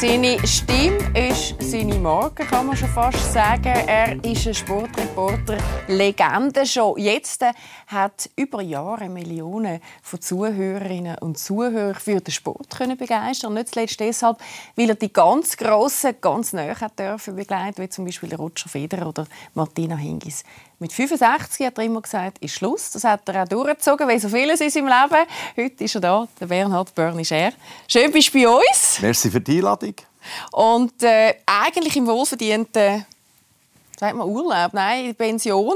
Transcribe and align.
Seine 0.00 0.38
Stimme 0.46 1.28
ist 1.28 1.56
seine 1.60 1.96
Marke, 1.96 2.44
kann 2.44 2.68
man 2.68 2.76
schon 2.76 2.88
fast 2.90 3.32
sagen. 3.32 3.64
Er 3.64 4.24
ist 4.24 4.46
ein 4.46 4.54
Sportreporter-Legende. 4.54 6.64
Schon 6.66 6.98
jetzt 6.98 7.44
hat 7.88 8.30
über 8.36 8.62
Jahre 8.62 9.08
Millionen 9.08 9.80
von 10.00 10.20
Zuhörerinnen 10.20 11.18
und 11.18 11.36
Zuhörern 11.36 11.96
für 11.96 12.20
den 12.20 12.30
Sport 12.30 12.76
können 12.78 12.96
begeistern. 12.96 13.54
Nicht 13.54 13.74
zuletzt 13.74 13.98
deshalb, 13.98 14.38
weil 14.76 14.90
er 14.90 14.94
die 14.94 15.12
ganz 15.12 15.56
Grossen 15.56 16.14
ganz 16.20 16.52
näher 16.52 16.76
dürfen 16.96 17.34
begleiten, 17.34 17.82
wie 17.82 17.88
zum 17.88 18.04
Beispiel 18.04 18.32
Roger 18.36 18.68
Federer 18.68 19.08
oder 19.08 19.26
Martina 19.54 19.96
Hingis. 19.96 20.44
Mit 20.80 20.92
65 20.92 21.66
hat 21.66 21.76
er 21.76 21.84
immer 21.84 22.00
gesagt, 22.00 22.38
ist 22.38 22.54
Schluss. 22.54 22.92
Das 22.92 23.02
hat 23.02 23.28
er 23.28 23.42
auch 23.42 23.48
durchgezogen, 23.48 24.08
wie 24.08 24.18
so 24.20 24.28
vieles 24.28 24.60
in 24.60 24.70
seinem 24.70 24.86
Leben. 24.86 25.26
Heute 25.56 25.82
ist 25.84 25.96
er 25.96 26.00
da, 26.00 26.28
der 26.38 26.46
Bernhard 26.46 26.94
Börnischer. 26.94 27.50
Schön 27.88 28.12
bist 28.12 28.32
du 28.32 28.38
bei 28.38 28.48
uns. 28.48 29.00
Merci 29.00 29.28
für 29.28 29.40
die 29.40 29.56
Einladung. 29.56 29.94
Und 30.52 31.02
äh, 31.02 31.34
eigentlich 31.46 31.96
im 31.96 32.06
wohlverdienten 32.06 33.04
sagt 33.98 34.16
man 34.16 34.28
Urlaub, 34.28 34.72
nein, 34.74 35.14
Pension. 35.14 35.74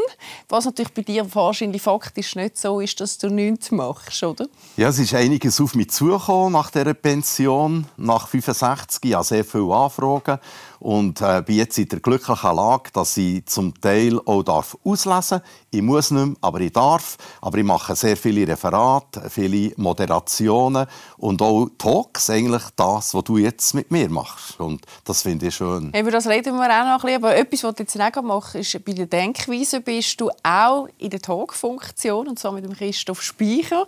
Was 0.48 0.64
natürlich 0.64 0.94
bei 0.94 1.02
dir 1.02 1.34
wahrscheinlich 1.34 1.82
faktisch 1.82 2.36
nicht 2.36 2.56
so 2.56 2.80
ist, 2.80 3.00
dass 3.00 3.18
du 3.18 3.28
nichts 3.28 3.70
machst, 3.70 4.22
oder? 4.22 4.46
Ja, 4.76 4.88
es 4.88 4.98
ist 4.98 5.14
einiges 5.14 5.60
auf 5.60 5.74
mich 5.74 5.90
zugekommen 5.90 6.52
nach 6.52 6.70
dieser 6.70 6.94
Pension. 6.94 7.86
Nach 7.96 8.28
65 8.28 9.04
Jahren 9.10 9.24
sehr 9.24 9.44
viele 9.44 9.74
Anfragen 9.74 10.38
und 10.82 11.20
äh, 11.20 11.42
bin 11.46 11.56
jetzt 11.56 11.78
in 11.78 11.88
der 11.88 12.00
glücklichen 12.00 12.56
Lage, 12.56 12.90
dass 12.92 13.16
ich 13.16 13.46
zum 13.46 13.80
Teil 13.80 14.18
auch 14.26 14.42
darf 14.42 14.76
auslesen 14.84 15.38
darf. 15.38 15.42
Ich 15.70 15.80
muss 15.80 16.10
nicht 16.10 16.26
mehr, 16.26 16.36
aber 16.40 16.60
ich 16.60 16.72
darf. 16.72 17.16
Aber 17.40 17.56
ich 17.58 17.64
mache 17.64 17.94
sehr 17.94 18.16
viele 18.16 18.46
Referate, 18.48 19.30
viele 19.30 19.72
Moderationen 19.76 20.86
und 21.18 21.40
auch 21.40 21.68
Talks, 21.78 22.30
eigentlich 22.30 22.64
das, 22.74 23.14
was 23.14 23.24
du 23.24 23.38
jetzt 23.38 23.74
mit 23.74 23.92
mir 23.92 24.10
machst. 24.10 24.58
Und 24.58 24.84
das 25.04 25.22
finde 25.22 25.46
ich 25.46 25.54
schön. 25.54 25.92
Über 25.94 26.10
das 26.10 26.26
reden 26.26 26.56
wir 26.56 26.64
auch 26.64 26.84
noch 26.84 27.04
ein 27.04 27.20
bisschen. 27.20 27.24
Aber 27.24 27.36
etwas, 27.36 27.62
was 27.62 27.74
du 27.76 27.82
jetzt 27.84 27.96
nicht 27.96 28.11
machst, 28.20 28.56
ist, 28.56 28.84
bei 28.84 28.92
der 28.92 29.06
Denkweise 29.06 29.80
bist 29.80 30.20
du 30.20 30.30
auch 30.42 30.88
in 30.98 31.08
der 31.08 31.20
Talk-Funktion, 31.20 32.28
und 32.28 32.38
zwar 32.38 32.52
mit 32.52 32.64
dem 32.64 32.74
Christoph 32.74 33.22
Speicher. 33.22 33.86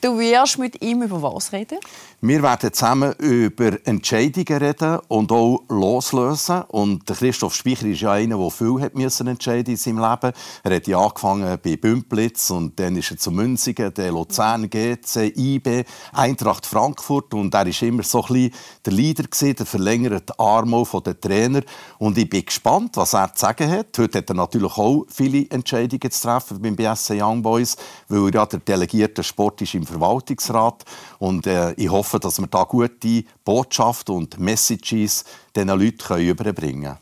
Du 0.00 0.16
wirst 0.16 0.58
mit 0.58 0.80
ihm 0.80 1.02
über 1.02 1.20
was 1.20 1.52
reden? 1.52 1.78
Wir 2.20 2.40
werden 2.40 2.72
zusammen 2.72 3.14
über 3.18 3.84
Entscheidungen 3.84 4.62
reden 4.62 5.00
und 5.08 5.32
auch 5.32 5.64
loslösen. 5.68 6.62
Und 6.68 7.04
Christoph 7.06 7.56
Speicher 7.56 7.86
ist 7.86 8.02
ja 8.02 8.12
einer, 8.12 8.38
der 8.38 8.50
viel 8.50 8.80
hat 8.80 8.94
müssen 8.94 9.26
entscheiden 9.26 9.72
in 9.72 9.76
seinem 9.76 9.98
Leben. 9.98 10.32
Er 10.62 10.76
hat 10.76 10.86
ja 10.86 10.98
angefangen 11.00 11.58
bei 11.60 11.76
Bümplitz 11.76 12.50
und 12.50 12.78
dann 12.78 12.94
ist 12.94 13.10
er 13.10 13.18
zu 13.18 13.32
Münzigen, 13.32 13.92
der 13.92 14.12
Luzern, 14.12 14.70
GC, 14.70 15.36
IB, 15.36 15.84
Eintracht 16.12 16.64
Frankfurt 16.64 17.34
und 17.34 17.52
er 17.54 17.66
ist 17.66 17.82
immer 17.82 18.04
so 18.04 18.22
ein 18.22 18.32
bisschen 18.32 18.52
der 18.86 18.92
Leader 18.92 19.24
der 19.40 19.66
verlängerte 19.66 20.38
Arm 20.38 20.86
von 20.86 21.02
den 21.02 21.20
Trainer. 21.20 21.62
Und 21.98 22.18
ich 22.18 22.30
bin 22.30 22.44
gespannt, 22.44 22.96
was 22.96 23.14
er 23.14 23.34
zu 23.34 23.40
sagen 23.40 23.68
hat. 23.68 23.98
Heute 23.98 24.18
hat 24.18 24.30
er 24.30 24.36
natürlich 24.36 24.76
auch 24.76 25.06
viele 25.08 25.50
Entscheidungen 25.50 26.10
zu 26.10 26.22
treffen 26.22 26.62
beim 26.62 26.76
BSC 26.76 27.20
Young 27.20 27.42
Boys, 27.42 27.76
weil 28.08 28.26
er 28.26 28.34
ja 28.34 28.46
der 28.46 28.60
delegierte 28.60 29.24
Sport 29.24 29.62
ist 29.62 29.74
im 29.74 29.87
Verwaltungsrat. 29.88 30.84
Und 31.18 31.46
äh, 31.46 31.72
ich 31.72 31.90
hoffe, 31.90 32.18
dass 32.18 32.38
wir 32.38 32.46
da 32.46 32.64
gute 32.64 33.24
Botschaften 33.44 34.14
und 34.14 34.38
Messages 34.38 35.24
diesen 35.54 35.68
Leuten 35.68 36.20
überbringen 36.20 36.82
können. 36.82 36.98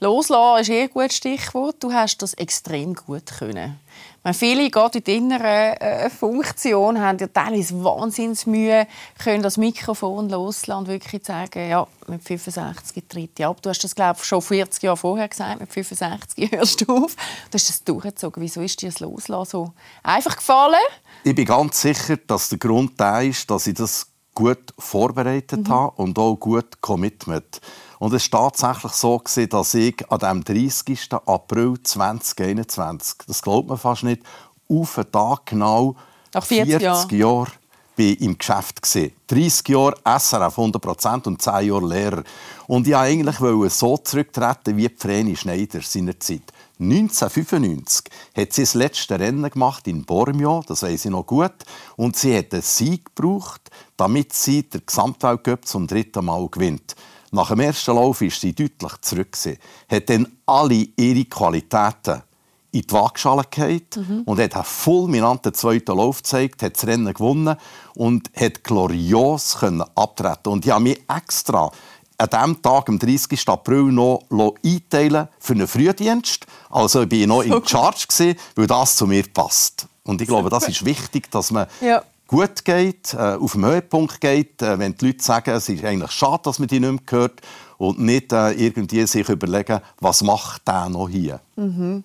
Loslassen 0.00 0.62
ist 0.62 0.70
eh 0.70 0.82
ein 0.82 0.90
gutes 0.90 1.16
Stichwort. 1.16 1.76
Du 1.80 1.92
hast 1.92 2.22
das 2.22 2.32
extrem 2.34 2.94
gut 2.94 3.26
können. 3.38 3.78
Meine, 4.22 4.34
viele, 4.34 4.70
gerade 4.70 4.98
in 4.98 5.04
der 5.04 5.14
inneren 5.14 5.76
äh, 5.76 6.10
Funktion, 6.10 6.98
haben 7.00 7.18
ja 7.18 7.26
teilweise 7.26 7.84
Wahnsinnsmühe, 7.84 8.86
können 9.22 9.42
das 9.42 9.58
Mikrofon 9.58 10.30
loslassen 10.30 10.80
und 10.80 10.88
wirklich 10.88 11.24
sagen, 11.24 11.68
ja, 11.68 11.86
mit 12.06 12.22
65 12.22 13.04
tritt 13.08 13.38
ich 13.38 13.46
ab. 13.46 13.60
Du 13.60 13.68
hast 13.68 13.84
das, 13.84 13.94
glaube 13.94 14.22
schon 14.22 14.40
40 14.40 14.82
Jahre 14.82 14.96
vorher 14.96 15.28
gesagt, 15.28 15.60
mit 15.60 15.70
65 15.70 16.50
hörst 16.52 16.80
du 16.80 17.04
auf. 17.04 17.14
Du 17.50 17.54
hast 17.54 17.68
das 17.68 17.84
durchgezogen. 17.84 18.42
Wieso 18.42 18.62
ist 18.62 18.80
dir 18.80 18.90
das 18.90 19.00
Loslassen 19.00 19.50
so 19.50 19.72
einfach 20.02 20.36
gefallen? 20.36 20.76
Ich 21.22 21.34
bin 21.34 21.44
ganz 21.44 21.82
sicher, 21.82 22.16
dass 22.16 22.48
der 22.48 22.58
Grund 22.58 22.98
da 22.98 23.20
ist, 23.20 23.50
dass 23.50 23.66
ich 23.66 23.74
das 23.74 24.06
gut 24.34 24.72
vorbereitet 24.78 25.68
mhm. 25.68 25.72
habe 25.72 26.02
und 26.02 26.18
auch 26.18 26.36
gut 26.36 26.80
Commitment. 26.80 27.60
Und 27.98 28.14
es 28.14 28.32
war 28.32 28.50
tatsächlich 28.50 28.92
so, 28.92 29.20
dass 29.50 29.74
ich 29.74 30.10
an 30.10 30.18
dem 30.18 30.44
30. 30.44 31.12
April 31.26 31.74
2021, 31.82 33.18
das 33.26 33.42
glaubt 33.42 33.68
man 33.68 33.76
fast 33.76 34.04
nicht, 34.04 34.22
auf 34.68 34.94
den 34.94 35.12
Tag 35.12 35.46
genau 35.46 35.96
Nach 36.32 36.44
40, 36.44 36.78
40 36.78 37.12
Jahre 37.12 37.52
bin 38.00 38.16
im 38.16 38.38
Geschäft. 38.38 38.80
30 39.26 39.68
Jahre 39.68 39.94
SRF 40.06 40.56
100% 40.56 41.26
und 41.26 41.42
10 41.42 41.66
Jahre 41.66 41.86
Lehrer. 41.86 42.22
Und 42.66 42.86
ich 42.86 42.94
wollte 42.94 42.98
eigentlich 42.98 43.72
so 43.74 43.98
zurücktreten 43.98 44.78
wie 44.78 44.88
Vreni 44.88 45.36
Schneider 45.36 45.82
seinerzeit. 45.82 46.50
1995 46.78 48.10
hat 48.34 48.54
sie 48.54 48.62
das 48.62 48.72
letzte 48.72 49.20
Rennen 49.20 49.50
gemacht 49.50 49.86
in 49.86 50.06
Bormio, 50.06 50.64
das 50.66 50.82
weiß 50.82 51.04
ich 51.04 51.10
noch 51.10 51.26
gut, 51.26 51.52
und 51.96 52.16
sie 52.16 52.38
hat 52.38 52.54
einen 52.54 52.62
Sieg 52.62 53.14
gebraucht, 53.14 53.70
damit 53.98 54.32
sie 54.32 54.62
den 54.62 54.80
Gesamtweltcup 54.86 55.66
zum 55.66 55.86
dritten 55.86 56.24
Mal 56.24 56.48
gewinnt. 56.48 56.96
Nach 57.32 57.50
dem 57.50 57.60
ersten 57.60 57.96
Lauf 57.96 58.22
ist 58.22 58.40
sie 58.40 58.54
deutlich 58.54 58.92
zurück. 59.02 59.36
Hat 59.90 60.08
dann 60.08 60.26
alle 60.46 60.86
ihre 60.96 61.26
Qualitäten 61.26 62.22
in 62.72 62.82
die 62.82 62.92
Waagschale 62.92 63.42
gehalten 63.50 64.06
mhm. 64.08 64.22
und 64.24 64.40
hat 64.40 64.54
einen 64.54 64.64
fulminanten 64.64 65.54
zweiten 65.54 65.96
Lauf 65.96 66.18
gezeigt, 66.18 66.62
hat 66.62 66.76
das 66.76 66.86
Rennen 66.86 67.12
gewonnen 67.12 67.56
und 67.94 68.30
hat 68.36 68.64
glorios 68.64 69.56
abtreten 69.94 70.52
Und 70.52 70.64
ich 70.64 70.72
habe 70.72 70.84
mich 70.84 71.00
extra 71.08 71.70
an 72.20 72.28
diesem 72.28 72.62
Tag, 72.62 72.88
am 72.88 72.98
30. 72.98 73.48
April, 73.48 73.84
noch 73.84 74.54
einteilen 74.62 75.28
für 75.38 75.54
einen 75.54 75.66
Frühdienst. 75.66 76.46
Also 76.68 77.02
ich 77.02 77.10
war 77.10 77.26
noch 77.26 77.42
in 77.42 77.66
Charge, 77.66 78.36
weil 78.56 78.66
das 78.66 78.96
zu 78.96 79.06
mir 79.06 79.24
passt. 79.32 79.86
Und 80.04 80.20
ich 80.20 80.28
glaube, 80.28 80.50
das 80.50 80.68
ist 80.68 80.84
wichtig, 80.84 81.30
dass 81.30 81.50
man 81.50 81.66
ja. 81.80 82.02
gut 82.26 82.64
geht, 82.64 83.14
äh, 83.14 83.36
auf 83.36 83.52
den 83.52 83.64
Höhepunkt 83.64 84.20
geht, 84.20 84.60
äh, 84.60 84.78
wenn 84.78 84.94
die 84.96 85.06
Leute 85.06 85.22
sagen, 85.22 85.50
es 85.52 85.68
ist 85.68 85.84
eigentlich 85.84 86.10
schade, 86.10 86.42
dass 86.44 86.58
man 86.58 86.68
die 86.68 86.80
nicht 86.80 86.90
mehr 86.90 87.00
hört 87.20 87.40
und 87.78 87.98
nicht 87.98 88.32
äh, 88.32 88.52
irgendwie 88.52 89.06
sich 89.06 89.28
überlegen, 89.28 89.80
was 90.00 90.22
macht 90.22 90.66
der 90.68 90.88
noch 90.88 91.08
hier. 91.08 91.40
Mhm. 91.56 92.04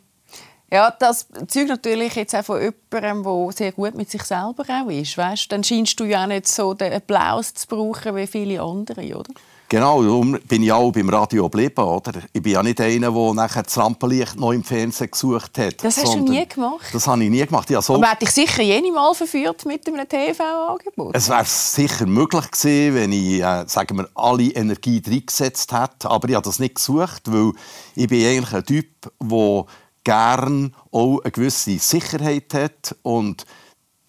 Ja, 0.72 0.92
das 0.92 1.28
zeugt 1.48 1.70
natürlich 1.70 2.16
jetzt 2.16 2.36
auch 2.36 2.44
von 2.44 2.60
jemandem, 2.60 3.24
der 3.24 3.52
sehr 3.52 3.72
gut 3.72 3.96
mit 3.96 4.10
sich 4.10 4.24
selber 4.24 4.64
auch 4.68 4.90
ist. 4.90 5.18
Weißt? 5.18 5.52
Dann 5.52 5.64
scheinst 5.64 6.00
du 6.00 6.06
ja 6.06 6.24
auch 6.24 6.28
nicht 6.28 6.48
so 6.48 6.74
den 6.74 6.94
Applaus 6.94 7.54
zu 7.54 7.68
brauchen 7.68 8.16
wie 8.16 8.28
viele 8.28 8.62
andere, 8.62 9.16
oder? 9.16 9.34
Genau, 9.68 10.04
darum 10.04 10.38
bin 10.48 10.62
ich 10.62 10.72
auch 10.72 10.92
beim 10.92 11.10
Radio 11.10 11.50
geblieben. 11.50 11.84
Oder? 11.84 12.14
Ich 12.32 12.42
bin 12.42 12.54
ja 12.54 12.62
nicht 12.62 12.80
einer, 12.80 13.12
der 13.12 13.34
nachher 13.34 13.64
das 13.64 13.78
Rampenlicht 13.78 14.36
noch 14.40 14.52
im 14.52 14.64
Fernsehen 14.64 15.10
gesucht 15.10 15.58
hat. 15.58 15.84
Das 15.84 15.98
hast 15.98 16.14
du 16.14 16.20
nie 16.20 16.48
gemacht? 16.48 16.86
Das 16.94 17.08
habe 17.08 17.24
ich 17.24 17.30
nie 17.32 17.44
gemacht. 17.44 17.70
Ja, 17.72 17.82
so 17.82 17.96
Aber 17.96 18.12
hätte 18.12 18.26
ich 18.26 18.32
sicher 18.32 18.62
jene 18.62 18.92
Mal 18.92 19.14
verführt 19.16 19.66
mit 19.66 19.88
einem 19.88 20.08
TV-Angebot? 20.08 21.16
Es 21.16 21.30
wäre 21.30 21.46
sicher 21.46 22.06
möglich 22.06 22.52
gewesen, 22.52 22.96
wenn 22.96 23.12
ich 23.12 23.42
äh, 23.42 23.66
sagen 23.68 23.98
wir, 23.98 24.08
alle 24.14 24.52
Energie 24.52 25.02
reingesetzt 25.06 25.74
hätte. 25.74 26.12
Aber 26.12 26.30
ich 26.30 26.36
habe 26.36 26.46
das 26.46 26.60
nicht 26.60 26.76
gesucht, 26.76 27.24
weil 27.26 27.52
ich 27.96 28.08
bin 28.08 28.24
eigentlich 28.24 28.54
ein 28.54 28.66
Typ, 28.66 28.88
der 29.20 29.66
gerne 30.06 30.72
auch 30.92 31.20
eine 31.20 31.32
gewisse 31.32 31.78
Sicherheit 31.78 32.54
hat 32.54 32.96
und 33.02 33.46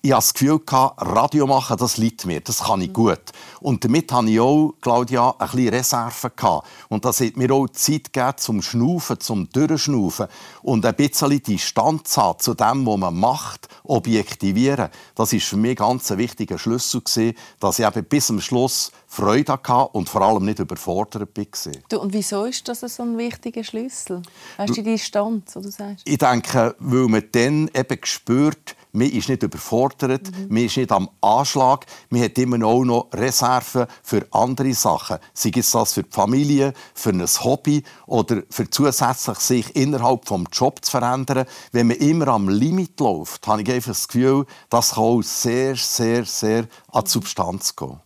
ich 0.06 0.12
hatte 0.12 0.22
das 0.22 0.34
Gefühl, 0.34 0.61
Radio 0.69 1.49
machen, 1.49 1.77
das 1.78 1.97
liegt 1.97 2.27
mir, 2.27 2.41
das 2.41 2.62
kann 2.62 2.81
ich 2.81 2.93
gut. 2.93 3.21
Und 3.61 3.83
damit 3.83 4.12
hatte 4.12 4.31
ich 4.31 4.39
auch, 4.39 4.75
Claudia, 4.81 5.34
ein 5.37 5.49
bisschen 5.49 5.69
Reserve. 5.71 6.31
Gehabt. 6.37 6.69
Und 6.89 7.05
das 7.05 7.21
hat 7.21 7.37
mir 7.37 7.50
auch 7.53 7.67
Zeit 7.69 8.12
gegeben 8.12 8.33
zum 8.37 8.62
Schnaufen, 8.62 9.19
zum 9.19 9.49
Durchschnaufen 9.50 10.28
und 10.62 10.87
ein 10.87 10.94
bisschen 10.94 11.43
Distanz 11.43 12.17
haben 12.17 12.39
zu 12.39 12.55
dem, 12.55 12.87
was 12.87 12.97
man 12.99 13.19
macht, 13.19 13.69
objektivieren. 13.83 14.91
Das 15.17 15.32
war 15.32 15.41
für 15.41 15.56
mich 15.56 15.76
ganz 15.76 16.12
ein 16.12 16.19
wichtiger 16.19 16.58
Schlüssel, 16.58 17.00
gewesen, 17.00 17.35
dass 17.58 17.81
ich 17.81 17.87
eben 17.87 18.05
bis 18.05 18.26
zum 18.26 18.41
Schluss 18.41 18.93
Freude 19.08 19.53
hatte 19.53 19.88
und 19.93 20.08
vor 20.08 20.23
allem 20.23 20.44
nicht 20.44 20.58
überfordert 20.58 21.37
war. 21.37 21.73
Du, 21.88 22.00
und 22.00 22.12
wieso 22.12 22.44
ist 22.44 22.69
das 22.69 22.81
so 22.81 23.03
ein 23.03 23.19
wichtiger 23.19 23.64
Schlüssel? 23.64 24.23
Hast 24.58 24.70
du 24.70 24.75
die 24.75 24.82
Distanz, 24.82 25.55
du 25.55 25.62
sagst? 25.62 26.06
Ich 26.06 26.19
denke, 26.19 26.76
weil 26.79 27.08
man 27.08 27.25
dann 27.32 27.70
eben 27.75 27.99
spürt, 28.05 28.76
man 28.96 29.10
ist 29.10 29.28
nicht 29.28 29.43
überfordert, 29.43 30.31
mhm. 30.31 30.46
man 30.48 30.64
ist 30.64 30.76
nicht 30.76 30.93
am 30.93 31.08
Anschlag, 31.20 31.87
man 32.10 32.22
hat 32.22 32.38
immer 32.38 32.64
auch 32.66 32.84
noch 32.84 33.08
Reserven 33.12 33.87
für 34.02 34.26
andere 34.31 34.75
Sachen. 34.75 35.19
Sei 35.34 35.52
es 35.54 35.70
das 35.70 35.93
für 35.93 36.02
die 36.02 36.10
Familie, 36.10 36.72
für 36.94 37.10
ein 37.10 37.26
Hobby 37.26 37.82
oder 38.06 38.43
für 38.50 38.69
zusätzlich 38.70 39.38
sich 39.38 39.76
innerhalb 39.76 40.25
des 40.25 40.40
Jobs 40.52 40.88
zu 40.88 40.93
verändern. 40.93 41.46
Wenn 41.72 41.88
man 41.88 41.96
immer 41.98 42.28
am 42.28 42.48
Limit 42.48 42.98
läuft, 43.00 43.46
habe 43.46 43.62
ich 43.62 43.70
einfach 43.70 43.90
das 43.90 44.08
Gefühl, 44.08 44.46
das 44.70 44.94
kann 44.94 45.04
auch 45.04 45.22
sehr, 45.22 45.76
sehr, 45.76 46.25
sehr 46.25 46.66
an 46.93 47.04
die 47.04 47.10
Substanz 47.10 47.76
gehen. 47.76 48.00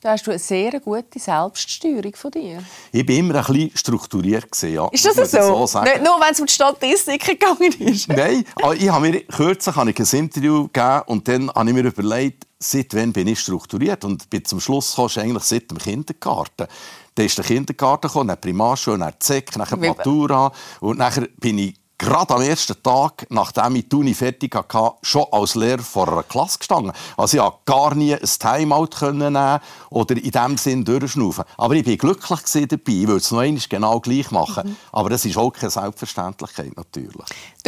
Da 0.00 0.12
hast 0.12 0.24
du 0.26 0.30
eine 0.30 0.38
sehr 0.38 0.78
gute 0.78 1.18
Selbststeuerung 1.18 2.14
von 2.14 2.30
dir. 2.30 2.62
Ich 2.92 3.08
war 3.08 3.14
immer 3.16 3.34
ein 3.34 3.44
bisschen 3.44 3.76
strukturiert. 3.76 4.62
Ja, 4.62 4.88
ist 4.92 5.04
das 5.04 5.30
so? 5.32 5.66
so 5.66 5.80
Nicht 5.80 6.04
nur, 6.04 6.20
wenn 6.20 6.32
es 6.32 6.38
um 6.38 6.46
die 6.46 6.52
Statistiken 6.52 7.36
gegangen 7.36 7.72
ist? 7.80 8.08
Nein, 8.08 8.44
ich 8.78 8.88
habe 8.88 9.10
mir 9.10 9.24
kürzlich 9.24 9.74
habe 9.74 9.90
ich 9.90 9.98
ein 9.98 10.18
Interview 10.18 10.68
gegeben 10.68 11.02
und 11.06 11.26
dann 11.26 11.50
habe 11.50 11.68
ich 11.68 11.74
mir 11.74 11.84
überlegt, 11.84 12.46
seit 12.60 12.94
wann 12.94 13.12
bin 13.12 13.26
ich 13.26 13.40
strukturiert? 13.40 14.04
Und 14.04 14.30
bin 14.30 14.44
zum 14.44 14.60
Schluss 14.60 14.90
gekommen, 14.90 15.10
eigentlich 15.18 15.44
seit 15.44 15.68
dem 15.68 15.78
Kindergarten 15.78 16.68
Dann 17.16 17.26
ist 17.26 17.36
der 17.36 17.44
Kindergarten 17.44 18.06
gekommen, 18.06 18.28
dann 18.28 18.40
Primarschule, 18.40 18.98
dann 18.98 19.14
Zeck, 19.18 19.50
dann 19.50 19.80
Matura. 19.80 20.52
Und 20.78 20.98
dann 20.98 21.28
bin 21.38 21.58
ich 21.58 21.74
gerade 21.98 22.34
am 22.34 22.42
ersten 22.42 22.80
Tag, 22.82 23.26
nachdem 23.28 23.76
ich 23.76 23.88
die 23.88 23.96
Uni 23.96 24.14
fertig 24.14 24.54
hatte, 24.54 24.92
schon 25.02 25.26
als 25.32 25.56
Lehrer 25.56 25.82
vor 25.82 26.08
einer 26.08 26.22
Klasse 26.22 26.58
gestanden. 26.58 26.92
Also 27.16 27.36
ich 27.36 27.42
konnte 27.42 27.58
gar 27.66 27.94
nie 27.94 28.14
ein 28.14 28.20
Timeout 28.20 29.12
nehmen 29.12 29.60
oder 29.90 30.16
in 30.16 30.22
diesem 30.22 30.56
Sinn 30.56 30.84
durchschnaufen. 30.84 31.44
Aber 31.56 31.74
ich 31.74 31.86
war 31.86 31.96
glücklich 31.96 32.68
dabei. 32.68 32.92
Ich 32.92 33.06
würde 33.06 33.16
es 33.16 33.30
noch 33.32 33.40
einmal 33.40 33.62
genau 33.68 34.00
gleich 34.00 34.30
machen. 34.30 34.70
Mhm. 34.70 34.76
Aber 34.92 35.10
das 35.10 35.24
ist 35.24 35.36
auch 35.36 35.50
keine 35.50 35.70
Selbstverständlichkeit 35.70 36.76
natürlich. 36.76 37.14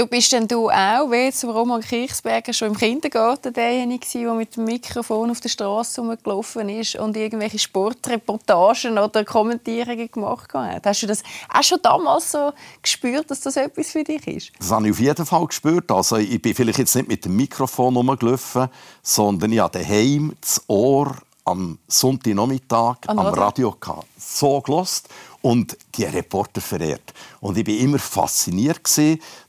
Du 0.00 0.06
bist 0.06 0.32
denn 0.32 0.48
du 0.48 0.70
auch, 0.70 1.10
wie 1.10 1.26
jetzt 1.26 1.44
Roman 1.44 1.82
Kirchsberger, 1.82 2.54
schon 2.54 2.68
im 2.68 2.74
Kindergarten 2.74 3.52
derjenige 3.52 4.06
der 4.10 4.32
mit 4.32 4.56
dem 4.56 4.64
Mikrofon 4.64 5.30
auf 5.30 5.42
der 5.42 5.50
Straße 5.50 6.00
rumgelaufen 6.00 6.70
ist 6.70 6.96
und 6.96 7.18
irgendwelche 7.18 7.58
Sportreportagen 7.58 8.96
oder 8.96 9.26
Kommentierungen 9.26 10.10
gemacht 10.10 10.54
hat? 10.54 10.86
Hast 10.86 11.02
du 11.02 11.06
das 11.06 11.22
auch 11.52 11.62
schon 11.62 11.80
damals 11.82 12.32
so 12.32 12.50
gespürt, 12.80 13.30
dass 13.30 13.42
das 13.42 13.56
etwas 13.56 13.90
für 13.90 14.02
dich 14.02 14.26
ist? 14.26 14.52
Das 14.58 14.70
habe 14.70 14.86
ich 14.86 14.92
auf 14.92 15.00
jeden 15.00 15.26
Fall 15.26 15.46
gespürt. 15.46 15.92
Also 15.92 16.16
ich 16.16 16.40
bin 16.40 16.54
vielleicht 16.54 16.78
jetzt 16.78 16.96
nicht 16.96 17.08
mit 17.08 17.26
dem 17.26 17.36
Mikrofon 17.36 17.94
rumgelaufen, 17.94 18.68
sondern 19.02 19.52
ich 19.52 19.58
habe 19.58 19.78
daheim 19.78 20.32
das 20.40 20.62
Ohr 20.66 21.14
am 21.44 21.78
Sonntagnachmittag 21.88 22.96
am 23.06 23.18
Radio 23.18 23.76
gehabt. 23.78 24.06
so 24.16 24.60
gelost 24.62 25.08
und 25.42 25.76
die 25.94 26.04
Reporter 26.04 26.60
verehrt. 26.60 27.14
Und 27.40 27.56
ich 27.56 27.66
war 27.66 27.74
immer 27.74 27.98
fasziniert, 27.98 28.80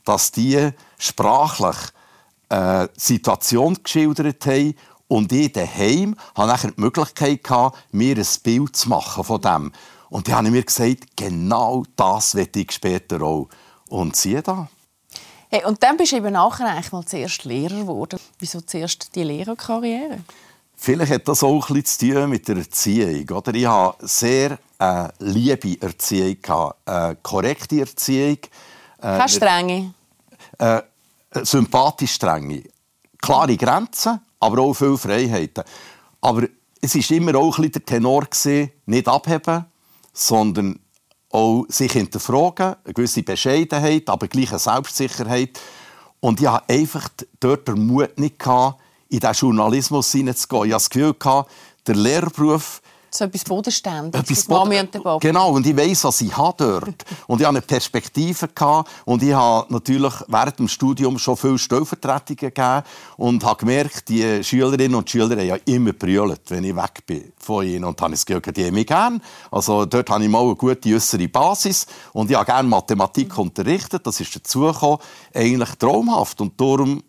dass 0.04 0.32
die 0.32 0.70
sprachlich 0.98 1.76
äh, 2.48 2.88
Situation 2.96 3.78
geschildert 3.82 4.46
haben 4.46 4.74
und 5.08 5.30
ich 5.30 5.52
daheim 5.52 6.16
hatte 6.34 6.72
die 6.72 6.80
Möglichkeit, 6.80 7.44
gehabt, 7.44 7.78
mir 7.92 8.16
ein 8.16 8.26
Bild 8.42 8.74
zu 8.74 8.88
machen 8.88 9.24
von 9.24 9.40
dem. 9.42 9.72
Und 10.08 10.28
dann 10.28 10.36
habe 10.36 10.46
ich 10.46 10.52
mir 10.52 10.62
gesagt, 10.62 11.16
genau 11.16 11.84
das 11.96 12.34
will 12.34 12.48
ich 12.54 12.72
später 12.72 13.20
auch. 13.20 13.48
Und 13.88 14.16
siehe 14.16 14.42
da. 14.42 14.68
Hey, 15.50 15.66
und 15.66 15.82
dann 15.82 15.98
bist 15.98 16.12
du 16.12 16.16
eben 16.16 16.32
nachher 16.32 16.66
eigentlich 16.66 16.92
mal 16.92 17.04
zuerst 17.04 17.44
Lehrer 17.44 17.80
geworden. 17.80 18.18
Wieso 18.38 18.62
zuerst 18.62 19.14
die 19.14 19.22
Lehrerkarriere? 19.22 20.20
Vielleicht 20.84 21.12
hat 21.12 21.28
das 21.28 21.44
auch 21.44 21.70
etwas 21.70 21.96
zu 21.96 22.12
tun 22.12 22.28
mit 22.28 22.48
der 22.48 22.56
Erziehung. 22.56 23.30
Oder? 23.30 23.54
Ich 23.54 23.68
hatte 23.68 23.96
sehr 24.00 24.58
äh, 24.80 25.08
liebe 25.20 25.80
Erziehung, 25.80 26.38
äh, 26.86 27.14
korrekte 27.22 27.78
Erziehung. 27.78 28.38
Äh, 28.98 29.02
Keine 29.02 29.28
strenge? 29.28 29.94
Äh, 30.58 30.78
äh, 30.78 30.82
sympathisch 31.44 32.14
strenge. 32.14 32.64
Klare 33.20 33.56
Grenzen, 33.56 34.22
aber 34.40 34.60
auch 34.60 34.74
viele 34.74 34.98
Freiheiten. 34.98 35.62
Aber 36.20 36.48
es 36.80 36.96
war 36.96 37.16
immer 37.16 37.36
auch 37.36 37.56
ein 37.60 37.70
der 37.70 37.84
Tenor, 37.84 38.24
gewesen, 38.24 38.72
nicht 38.86 39.06
abheben, 39.06 39.66
sondern 40.12 40.80
auch 41.30 41.64
sich 41.68 41.92
hinterfragen, 41.92 42.74
eine 42.84 42.92
gewisse 42.92 43.22
Bescheidenheit, 43.22 44.08
aber 44.08 44.26
gleich 44.26 44.50
eine 44.50 44.58
Selbstsicherheit. 44.58 45.60
Und 46.18 46.40
ich 46.40 46.48
hatte 46.48 46.74
einfach 46.74 47.08
dort 47.38 47.68
den 47.68 47.86
Mut 47.86 48.18
nicht, 48.18 48.40
gehabt, 48.40 48.80
in 49.12 49.20
diesen 49.20 49.34
Journalismus 49.34 50.10
hineinzugehen. 50.10 50.64
Ich 50.64 50.72
hatte 50.72 50.84
das 50.84 50.90
Gefühl, 50.90 51.46
der 51.86 51.94
Lehrberuf 51.94 52.80
so 53.14 53.24
etwas 53.24 53.44
Bodenständiges. 53.44 54.22
Etwas 54.22 54.44
Bob. 54.46 55.20
Genau, 55.20 55.50
und 55.50 55.66
ich 55.66 55.76
weiss, 55.76 56.02
was 56.04 56.22
ich 56.22 56.34
habe 56.34 56.56
dort. 56.56 57.04
und 57.26 57.40
ich 57.40 57.46
hatte 57.46 57.58
eine 57.58 57.60
Perspektive. 57.60 58.48
Gehabt, 58.48 58.90
und 59.04 59.22
ich 59.22 59.34
habe 59.34 59.70
natürlich 59.70 60.14
während 60.28 60.58
dem 60.58 60.68
Studium 60.68 61.18
schon 61.18 61.36
viele 61.36 61.58
Stellvertretungen 61.58 62.38
gegeben 62.38 62.82
und 63.18 63.44
habe 63.44 63.58
gemerkt, 63.58 64.08
die 64.08 64.42
Schülerinnen 64.42 64.94
und 64.94 65.10
Schüler 65.10 65.36
haben 65.36 65.46
ja 65.46 65.56
immer 65.66 65.92
brüllt, 65.92 66.40
wenn 66.48 66.64
ich 66.64 66.74
weg 66.74 67.04
bin 67.04 67.32
von 67.36 67.66
ihnen. 67.66 67.84
Und 67.84 68.00
dann 68.00 68.06
habe 68.06 68.14
ich 68.14 68.24
gesagt, 68.24 68.56
die 68.56 68.64
haben 68.64 68.74
mich 68.74 68.86
gerne. 68.86 69.20
Also 69.50 69.84
dort 69.84 70.08
habe 70.08 70.24
ich 70.24 70.30
mal 70.30 70.42
eine 70.42 70.56
gute 70.56 70.94
äußere 70.94 71.28
Basis. 71.28 71.86
Und 72.14 72.30
ich 72.30 72.36
habe 72.36 72.46
gerne 72.46 72.66
Mathematik 72.66 73.36
unterrichtet. 73.36 74.06
Das 74.06 74.20
ist 74.20 74.34
dazugekommen. 74.34 74.98
Eigentlich 75.34 75.74
traumhaft. 75.78 76.40
Und 76.40 76.58
darum 76.58 77.02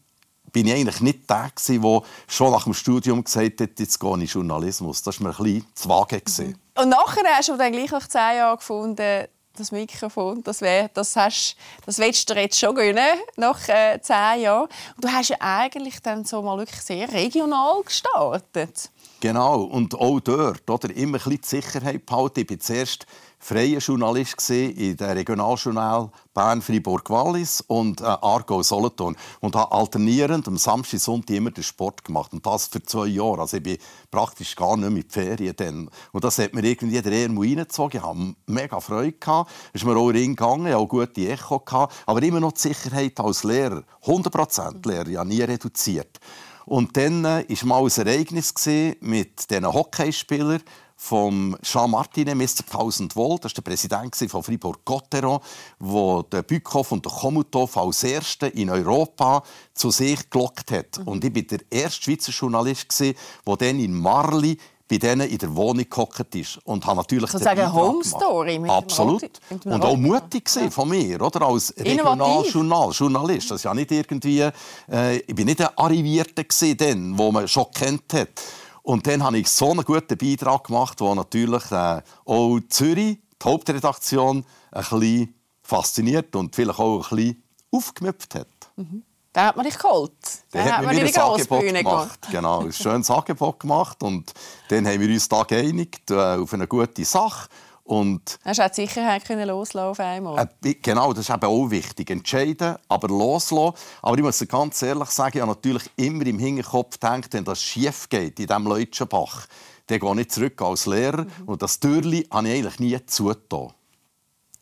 bin 0.54 0.68
ich 0.68 0.74
eigentlich 0.74 1.02
nicht 1.02 1.30
der 1.30 1.52
der 1.68 2.02
schon 2.28 2.52
nach 2.52 2.64
dem 2.64 2.74
Studium 2.74 3.24
gesagt 3.24 3.60
hat, 3.60 3.80
jetzt 3.80 4.00
gehe 4.00 4.24
ich 4.24 4.32
Journalismus. 4.32 5.02
Das 5.02 5.20
war 5.20 5.28
mir 5.28 5.38
ein 5.38 5.44
bisschen 5.44 5.66
zu 5.76 5.90
vage. 5.90 6.22
Mhm. 6.38 6.56
Und 6.76 6.90
nachher 6.90 7.24
hast 7.36 7.50
du 7.50 7.58
dann 7.58 7.72
gleich 7.72 7.92
nach 7.92 8.08
zehn 8.08 8.38
Jahren 8.38 8.58
gefunden, 8.58 9.28
das 9.56 9.72
Mikrofon, 9.72 10.44
das, 10.44 10.62
wär, 10.62 10.90
das, 10.90 11.16
hast, 11.16 11.56
das 11.86 12.00
willst 12.00 12.30
du 12.30 12.34
dir 12.34 12.42
jetzt 12.42 12.58
schon 12.58 12.74
gönnen, 12.74 13.20
nach 13.36 13.68
äh, 13.68 14.00
zehn 14.02 14.42
Jahren. 14.42 14.68
Und 14.96 15.04
du 15.04 15.12
hast 15.12 15.30
ja 15.30 15.38
eigentlich 15.40 16.00
dann 16.02 16.26
so 16.26 16.42
mal 16.42 16.58
wirklich 16.58 16.82
sehr 16.82 17.12
regional 17.12 17.84
gestartet. 17.84 18.90
Genau, 19.24 19.62
und 19.62 19.96
auch 19.96 20.20
dort 20.20 20.70
oder, 20.70 20.94
immer 20.94 21.18
ein 21.18 21.24
bisschen 21.24 21.32
die 21.32 21.48
Sicherheit 21.48 22.06
behalten. 22.06 22.42
Ich 22.42 22.48
bin 22.48 22.60
zuerst 22.60 23.06
freier 23.40 23.80
Journalist 23.80 24.50
in 24.50 24.98
der 24.98 25.16
Regionaljournal 25.16 26.12
Bern, 26.34 26.62
Fribourg, 26.62 27.10
Wallis 27.10 27.62
und 27.68 28.02
äh, 28.02 28.04
Aargau, 28.04 28.62
Solothurn 28.64 29.16
und 29.40 29.56
habe 29.56 29.72
alternierend 29.72 30.46
am 30.50 30.58
Samstag, 30.58 31.00
Sonntag 31.00 31.38
immer 31.38 31.52
den 31.52 31.64
Sport 31.64 32.04
gemacht 32.04 32.34
und 32.34 32.46
das 32.46 32.68
für 32.68 32.84
zwei 32.84 33.06
Jahre. 33.06 33.40
Also 33.40 33.56
ich 33.56 33.64
bin 33.64 33.78
praktisch 34.12 34.58
gar 34.58 34.76
nicht 34.76 34.90
mit 34.90 35.14
Ferien 35.14 35.56
dann. 35.56 35.90
Und 36.12 36.26
das 36.26 36.38
hat 36.40 36.54
mir 36.54 36.66
irgendwie 36.66 37.02
der 37.02 37.14
Ehrmu 37.14 37.44
reingezogen. 37.44 38.02
Ich 38.02 38.06
hatte 38.06 38.36
mega 38.48 38.82
Freude 38.82 39.14
gehabt. 39.14 39.50
Es 39.72 39.84
ist 39.84 39.88
mir 39.88 39.96
auch 39.96 40.10
reingegangen, 40.10 40.66
hatte 40.66 40.78
auch 40.80 40.90
gute 40.90 41.30
Echo 41.30 41.60
gehabt, 41.60 41.94
aber 42.08 42.22
immer 42.24 42.42
noch 42.42 42.52
die 42.52 42.60
Sicherheit 42.60 43.18
als 43.22 43.46
Lehrer, 43.46 43.84
100% 44.04 44.86
Lehrer, 44.86 45.08
ja 45.08 45.24
nie 45.24 45.44
reduziert. 45.44 46.20
Und 46.66 46.96
dann 46.98 47.24
war 47.24 47.50
äh, 47.50 47.66
mal 47.66 47.84
ein 47.84 48.08
Ereignis 48.08 48.54
mit 49.02 49.50
diesen 49.50 49.72
Hockeyspielern, 49.72 50.62
vom 51.04 51.58
Jean 51.62 51.92
Martinet, 51.92 52.36
Mr. 52.36 52.64
1000 52.66 53.14
Volt, 53.16 53.44
das 53.44 53.52
war 53.52 53.56
der 53.56 53.72
Präsident 53.72 54.16
von 54.32 54.42
Fribourg-Gotteron, 54.42 55.42
der 55.82 56.24
den 56.24 56.44
Bückhoff 56.46 56.94
und 56.94 57.06
den 57.06 57.12
Komutov 57.12 57.76
als 57.76 58.06
Erste 58.06 58.48
in 58.48 58.70
Europa 58.70 59.44
zu 59.74 59.92
sich 59.92 60.30
gelockt 60.30 60.72
hat. 60.72 61.00
Mhm. 61.00 61.08
Und 61.10 61.26
ich 61.26 61.36
war 61.36 61.42
der 61.42 61.60
erste 61.70 62.04
Schweizer 62.04 62.32
Journalist, 62.32 63.00
der 63.02 63.16
dann 63.58 63.80
in 63.80 63.94
Marli 63.94 64.58
bei 64.88 64.98
denen 64.98 65.30
in 65.30 65.38
der 65.38 65.56
Wohnung 65.56 65.86
gehockt 65.90 66.36
ist. 66.36 66.60
Und 66.66 66.86
habe 66.86 66.98
natürlich 66.98 67.32
so 67.32 67.38
sagen 67.38 67.72
Home 67.72 68.04
Story 68.04 68.60
mit 68.60 68.70
Absolut. 68.70 69.24
Und 69.66 69.84
auch 69.84 69.98
mutig 69.98 70.50
ja. 70.56 70.70
von 70.70 70.90
mir, 70.90 71.22
oder? 71.22 71.42
Als 71.42 71.74
Regionaljournal, 71.78 72.92
Journalist. 72.92 73.52
Das 73.52 73.58
ist 73.58 73.64
ja 73.64 73.74
nicht 73.74 73.92
irgendwie, 73.92 74.50
äh, 74.92 75.18
ich 75.18 75.36
bin 75.36 75.46
nicht 75.46 75.62
ein 75.62 75.70
Arrivierter 75.76 76.44
den, 76.76 77.18
wo 77.18 77.32
man 77.32 77.48
schon 77.48 77.66
kennt 77.74 78.14
hat. 78.14 78.42
Und 78.82 79.08
dann 79.08 79.24
habe 79.24 79.38
ich 79.38 79.48
so 79.48 79.72
einen 79.72 79.86
guten 79.86 80.18
Beitrag 80.18 80.66
gemacht, 80.66 81.00
der 81.00 81.16
natürlich 81.16 81.72
äh, 81.72 82.02
auch 82.26 82.60
Zürich, 82.68 83.18
die 83.42 83.46
Hauptredaktion, 83.46 84.46
ein 84.72 84.82
bisschen 84.82 85.36
fasziniert 85.62 86.36
und 86.36 86.56
vielleicht 86.56 86.80
auch 86.80 87.10
ein 87.12 87.16
bisschen 87.16 87.44
aufgemüpft 87.72 88.36
hat. 88.36 88.48
Mhm. 88.76 89.04
Da 89.34 89.48
hat 89.48 89.56
man 89.56 89.66
dich 89.66 89.78
geholt. 89.78 90.12
Dann 90.52 90.72
hat 90.72 90.86
man 90.86 90.96
dir 90.96 91.06
ein 91.06 91.16
Angebot 91.16 91.62
gemacht. 91.62 91.84
gemacht. 91.84 92.20
Genau, 92.32 92.62
ein 92.62 92.72
schönes 92.72 93.10
Angebot 93.10 93.60
gemacht. 93.60 94.04
Und 94.04 94.32
dann 94.70 94.88
haben 94.88 95.00
wir 95.00 95.10
uns 95.10 95.28
da 95.28 95.42
geeinigt 95.42 96.12
äh, 96.12 96.38
auf 96.38 96.54
eine 96.54 96.68
gute 96.68 97.04
Sache. 97.04 97.50
Und 97.84 98.40
Hast 98.46 98.60
du 98.60 98.64
auch 98.66 98.70
die 98.70 98.82
Sicherheit 98.82 99.26
können 99.26 99.48
loslassen 99.48 99.90
auf 99.90 100.00
einmal? 100.00 100.50
Äh, 100.64 100.76
genau, 100.76 101.12
das 101.14 101.28
ist 101.28 101.36
eben 101.36 101.46
auch 101.46 101.70
wichtig. 101.70 102.12
Entscheiden, 102.12 102.76
aber 102.88 103.08
loslassen. 103.08 103.76
Aber 104.04 104.18
ich 104.18 104.24
muss 104.24 104.48
ganz 104.48 104.82
ehrlich 104.84 105.10
sagen, 105.10 105.38
ich 105.38 105.42
habe 105.42 105.52
natürlich 105.52 105.90
immer 105.98 106.26
im 106.28 106.38
Hinterkopf 106.38 107.00
gedacht, 107.00 107.34
wenn 107.34 107.44
das 107.44 107.62
schief 107.62 108.08
geht 108.08 108.40
in 108.40 108.46
diesem 108.46 108.68
Leutschenbach, 108.68 109.48
dann 109.88 110.00
gehe 110.00 110.22
ich 110.22 110.30
zurück 110.30 110.62
als 110.62 110.86
Lehrer. 110.86 111.24
Mhm. 111.24 111.48
Und 111.48 111.62
das 111.62 111.80
Türli 111.80 112.28
habe 112.32 112.48
ich 112.48 112.54
eigentlich 112.54 112.80
nie 112.80 113.06
zugetan. 113.06 113.74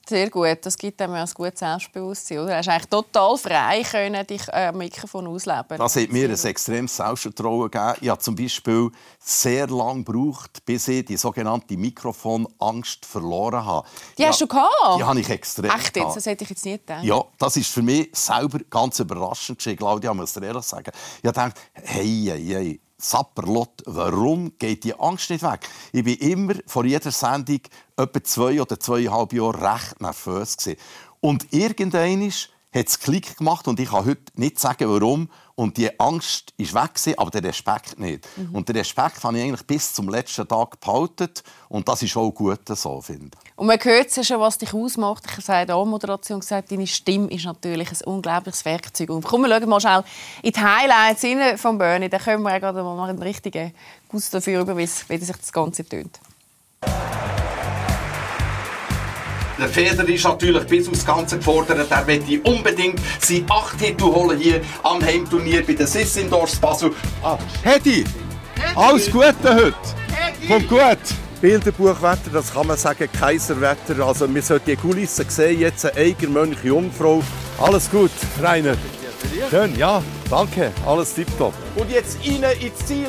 Sehr 0.08 0.30
gut, 0.30 0.58
das 0.64 0.78
gibt 0.78 1.02
einem 1.02 1.14
ein 1.14 1.30
gutes 1.34 1.60
Selbstbewusstsein. 1.60 2.40
Oder? 2.40 2.48
Du 2.48 2.58
hast 2.58 2.68
eigentlich 2.68 2.86
total 2.88 3.38
frei 3.38 3.84
können, 3.84 4.26
dich 4.26 4.48
äh, 4.50 4.68
am 4.68 4.78
Mikrofon 4.78 5.28
ausleben. 5.28 5.78
Das 5.78 5.96
hat 5.96 6.12
mir 6.12 6.30
ein 6.30 6.44
extremes 6.44 6.98
Selbstvertrauen 6.98 7.70
gegeben. 7.70 7.94
Ich 8.02 8.10
habe 8.10 8.20
zum 8.20 8.36
Beispiel 8.36 8.90
sehr 9.20 9.68
lange 9.68 10.04
gebraucht, 10.04 10.66
bis 10.66 10.88
ich 10.88 11.06
die 11.06 11.18
sogenannte 11.18 11.78
Mikrofonangst 11.78 13.06
verloren 13.06 13.64
habe. 13.64 13.88
Die 14.18 14.26
hast 14.26 14.42
ja, 14.42 14.48
du 14.48 14.54
gehabt? 14.54 15.00
Die 15.00 15.04
habe 15.04 15.20
ich 15.20 15.30
extrem 15.30 15.72
Echt 15.72 15.96
jetzt? 15.96 16.16
Das 16.16 16.26
hätte 16.26 16.44
ich 16.44 16.50
jetzt 16.50 16.66
nicht 16.66 16.86
gedacht. 16.86 17.04
Ja, 17.04 17.24
das 17.38 17.58
ist 17.58 17.70
für 17.70 17.82
mich 17.82 18.10
selber 18.14 18.60
ganz 18.70 19.00
überraschend 19.00 19.60
Claudia, 19.78 20.14
muss 20.14 20.36
ich 20.36 20.44
ehrlich 20.44 20.66
sagen. 20.66 20.92
Ich 21.22 21.28
habe 21.28 21.52
gedacht, 21.52 21.54
hey, 21.74 22.26
hey, 22.26 22.46
hey 22.46 22.82
Sapperlot, 23.02 23.82
warum 23.86 24.58
geht 24.60 24.84
die 24.84 24.98
Angst 24.98 25.32
nicht 25.32 25.44
weg? 25.44 25.68
Ich 25.92 26.04
bin 26.04 26.16
immer 26.18 26.54
vor 26.68 26.86
jeder 26.86 27.12
Sendung 27.12 27.62
etwa 27.98 28.24
zwei 28.24 28.62
oder 28.62 28.80
zweieinhalb 28.80 29.34
Jahre 29.34 29.74
recht 29.74 30.00
nervös 30.00 30.58
gewesen. 30.58 30.80
Und 31.20 31.52
irgendwann 31.52 32.32
hat 32.74 32.88
es 32.88 33.00
Klick 33.00 33.38
gemacht 33.38 33.68
und 33.68 33.80
ich 33.80 33.90
kann 33.90 34.06
heute 34.06 34.32
nicht 34.36 34.60
sagen, 34.60 34.88
warum. 34.90 35.30
Und 35.62 35.78
die 35.78 36.00
Angst 36.00 36.54
ist 36.58 36.74
weg, 36.74 36.96
gewesen, 36.96 37.20
aber 37.20 37.30
der 37.30 37.44
Respekt 37.44 38.00
nicht. 38.00 38.28
Mhm. 38.36 38.56
Und 38.56 38.68
den 38.68 38.78
Respekt 38.78 39.24
habe 39.24 39.38
ich 39.38 39.44
eigentlich 39.44 39.68
bis 39.68 39.94
zum 39.94 40.10
letzten 40.10 40.48
Tag 40.48 40.80
behalten. 40.80 41.30
Und 41.70 41.88
das 41.88 42.02
ist 42.02 42.18
auch 42.18 42.32
gut 42.32 42.62
so, 42.68 43.00
finde. 43.00 43.38
Und 43.58 43.68
man 43.68 43.78
hört 43.80 44.16
ja 44.16 44.24
schon, 44.24 44.40
was 44.40 44.58
dich 44.58 44.74
ausmacht. 44.74 45.24
Ich 45.38 45.48
habe 45.48 45.76
auch 45.76 45.86
Moderation 45.86 46.40
gesagt, 46.40 46.72
deine 46.72 46.88
Stimme 46.88 47.30
ist 47.30 47.46
natürlich 47.46 47.92
ein 47.92 48.02
unglaubliches 48.06 48.66
Werkzeug. 48.66 49.12
Und 49.12 49.24
komm, 49.24 49.42
wir 49.44 49.50
schauen 49.50 49.70
mal 49.70 49.80
schnell 49.80 50.04
in 50.42 50.52
die 50.52 50.60
Highlights 50.60 51.62
von 51.62 51.78
Bernie. 51.78 52.10
Da 52.10 52.18
können 52.18 52.42
wir 52.42 52.60
gerade 52.60 52.82
mal 52.82 53.08
einen 53.08 53.22
richtigen 53.22 53.72
Guss 54.10 54.32
dafür 54.32 54.62
über, 54.62 54.76
wie 54.76 54.88
sich 54.88 55.06
das 55.38 55.54
Ganze 55.54 55.86
tönt. 55.86 56.20
Der 59.62 59.70
Feder 59.70 60.10
ist 60.10 60.24
natürlich 60.24 60.64
bis 60.64 60.90
aufs 60.90 61.06
Ganze 61.06 61.38
gefordert. 61.38 61.88
Er 61.92 62.06
möchte 62.06 62.42
unbedingt 62.50 63.00
seinen 63.20 63.46
8 63.48 63.78
Titel 63.78 64.06
holen 64.06 64.40
hier 64.40 64.60
am 64.82 65.00
Heimturnier 65.04 65.64
bei 65.64 65.74
den 65.74 65.86
Sissindors 65.86 66.56
Basel. 66.56 66.92
Ah, 67.22 67.38
Hedi, 67.62 68.04
alles 68.76 69.12
Gute 69.12 69.36
heute. 69.44 69.76
Kommt 70.48 70.68
gut. 70.68 70.98
Bilderbuchwetter, 71.42 72.32
das 72.34 72.52
kann 72.52 72.66
man 72.66 72.78
sagen, 72.78 73.08
Kaiserwetter. 73.20 74.04
Also 74.04 74.34
wir 74.34 74.42
sollten 74.42 74.72
die 74.72 74.76
Kulissen 74.76 75.30
sehen, 75.30 75.60
jetzt 75.60 75.86
eine 75.86 76.08
Eigermönch 76.08 76.64
Jungfrau. 76.64 77.22
Alles 77.60 77.90
gut, 77.92 78.12
Rainer. 78.42 78.76
Schön, 79.52 79.78
ja, 79.78 80.02
danke, 80.32 80.72
alles 80.88 81.14
tipptopp. 81.14 81.54
Und 81.76 81.92
jetzt 81.92 82.18
rein 82.26 82.44
ins 82.60 82.86
Ziel, 82.86 83.08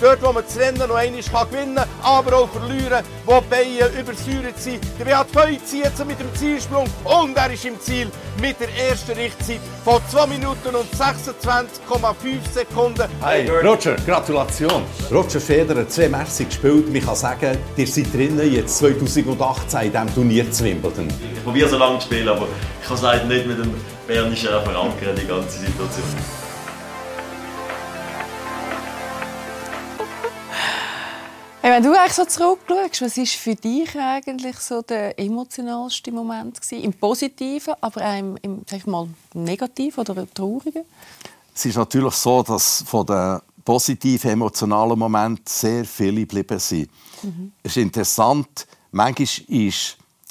dort 0.00 0.22
wo 0.22 0.32
man 0.32 0.44
das 0.44 0.58
Rennen 0.58 0.78
noch 0.78 0.94
einmal 0.94 1.46
gewinnen 1.50 1.76
kann, 1.76 1.88
aber 2.02 2.36
auch 2.36 2.48
verlieren, 2.50 3.04
wo 3.24 3.40
die 3.40 3.46
Beine 3.48 4.00
übersäuert 4.00 4.58
sind. 4.58 4.80
Der 4.98 5.04
Beat 5.04 5.26
Feu 5.32 5.56
zieht 5.64 5.84
jetzt 5.84 6.04
mit 6.04 6.18
dem 6.18 6.34
Zielsprung 6.34 6.86
und 7.04 7.36
er 7.36 7.52
ist 7.52 7.64
im 7.64 7.80
Ziel 7.80 8.10
mit 8.40 8.56
der 8.60 8.68
ersten 8.88 9.12
Richtzeit 9.12 9.60
von 9.84 10.00
2 10.10 10.26
Minuten 10.26 10.74
und 10.74 10.90
26,5 10.94 12.52
Sekunden. 12.52 13.08
Hey, 13.22 13.48
Roger, 13.48 13.96
Gratulation. 14.04 14.82
Roger 15.10 15.40
Federer, 15.40 15.88
zwei 15.88 16.08
Messi 16.08 16.44
gespielt. 16.44 16.92
Man 16.92 17.04
kann 17.04 17.16
sagen, 17.16 17.56
ihr 17.76 17.86
seid 17.86 18.12
drinnen 18.12 18.52
jetzt 18.52 18.78
2018 18.78 19.80
in 19.80 19.92
diesem 19.92 20.14
Turnier 20.14 20.50
zu 20.50 20.64
Wimbledon. 20.64 21.08
Ich 21.34 21.44
probiere 21.44 21.68
so 21.68 21.78
lange 21.78 21.98
zu 22.00 22.06
spielen, 22.06 22.28
aber 22.28 22.46
ich 22.80 22.86
kann 22.86 22.96
es 22.96 23.02
leider 23.02 23.24
nicht 23.24 23.46
mit 23.46 23.58
dem 23.58 23.72
Bernischen 24.06 24.48
verankern, 24.48 25.16
die 25.16 25.26
ganze 25.26 25.58
Situation. 25.58 26.43
Hey, 31.64 31.72
wenn 31.72 31.82
du 31.82 31.98
eigentlich 31.98 32.12
so 32.12 32.26
zurückschaust, 32.26 33.00
was 33.00 33.16
war 33.16 33.24
für 33.24 33.54
dich 33.54 33.96
eigentlich 33.98 34.58
so 34.58 34.82
der 34.82 35.18
emotionalste 35.18 36.12
Moment 36.12 36.60
gewesen? 36.60 36.84
Im 36.84 36.92
Positiven, 36.92 37.72
aber 37.80 38.02
auch 38.02 38.18
im, 38.18 38.36
im 38.42 38.62
sag 38.68 38.80
ich 38.80 38.86
mal, 38.86 39.08
Negativen 39.32 39.98
oder 39.98 40.26
Traurigen? 40.34 40.84
Es 41.54 41.64
ist 41.64 41.78
natürlich 41.78 42.12
so, 42.16 42.42
dass 42.42 42.84
von 42.86 43.06
den 43.06 43.38
positiven, 43.64 44.32
emotionalen 44.32 44.98
Momenten 44.98 45.46
sehr 45.46 45.86
viele 45.86 46.26
geblieben 46.26 46.58
sind. 46.58 46.90
Mhm. 47.22 47.52
Es 47.62 47.78
ist 47.78 47.82
interessant, 47.82 48.66
manchmal 48.90 49.26
war 49.26 49.72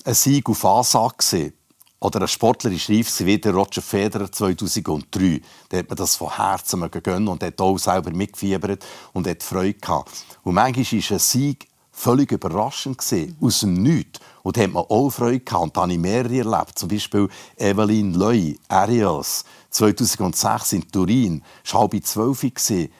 ein 0.06 0.14
Sieg 0.14 0.48
auf 0.48 0.64
Ansage. 0.64 1.54
Oder 2.04 2.20
ein 2.20 2.28
Sportler 2.28 2.70
ist 2.72 2.90
reif 2.90 3.22
wie 3.22 3.38
der 3.38 3.54
Roger 3.54 3.82
Federer 3.82 4.30
2003. 4.30 5.40
Da 5.70 5.78
hat 5.78 5.88
man 5.88 5.96
das 5.96 6.18
von 6.18 6.36
Herzen 6.36 6.92
gönnen 6.92 7.30
und 7.30 7.42
hat 7.42 7.62
auch 7.62 7.78
selber 7.78 8.12
mitgefiebert 8.12 8.86
und 9.14 9.26
hat 9.26 9.42
Freude 9.42 9.76
gehabt. 9.76 10.12
Und 10.44 10.56
manchmal 10.56 10.86
war 10.86 11.12
ein 11.12 11.20
Sieg 11.20 11.68
völlig 11.94 12.32
überraschend 12.32 12.98
gewesen, 12.98 13.38
aus 13.40 13.62
dem 13.62 13.76
Nichts. 13.76 14.20
Und 14.42 14.58
da 14.58 14.64
hat 14.64 14.74
man 14.74 14.84
auch 14.84 15.10
Freude 15.10 15.40
gehabt. 15.40 15.64
Und 15.64 15.78
da 15.78 15.82
habe 15.84 15.94
ich 15.94 16.00
mehrere 16.00 16.40
erlebt. 16.40 16.78
Zum 16.78 16.90
Beispiel 16.90 17.30
Evelyn 17.56 18.14
Leu, 18.14 18.56
Ariels, 18.68 19.46
2006 19.70 20.74
in 20.74 20.92
Turin. 20.92 21.42
Es 21.64 21.74
war 21.74 21.82
halb 21.82 22.06
zwölf, 22.06 22.44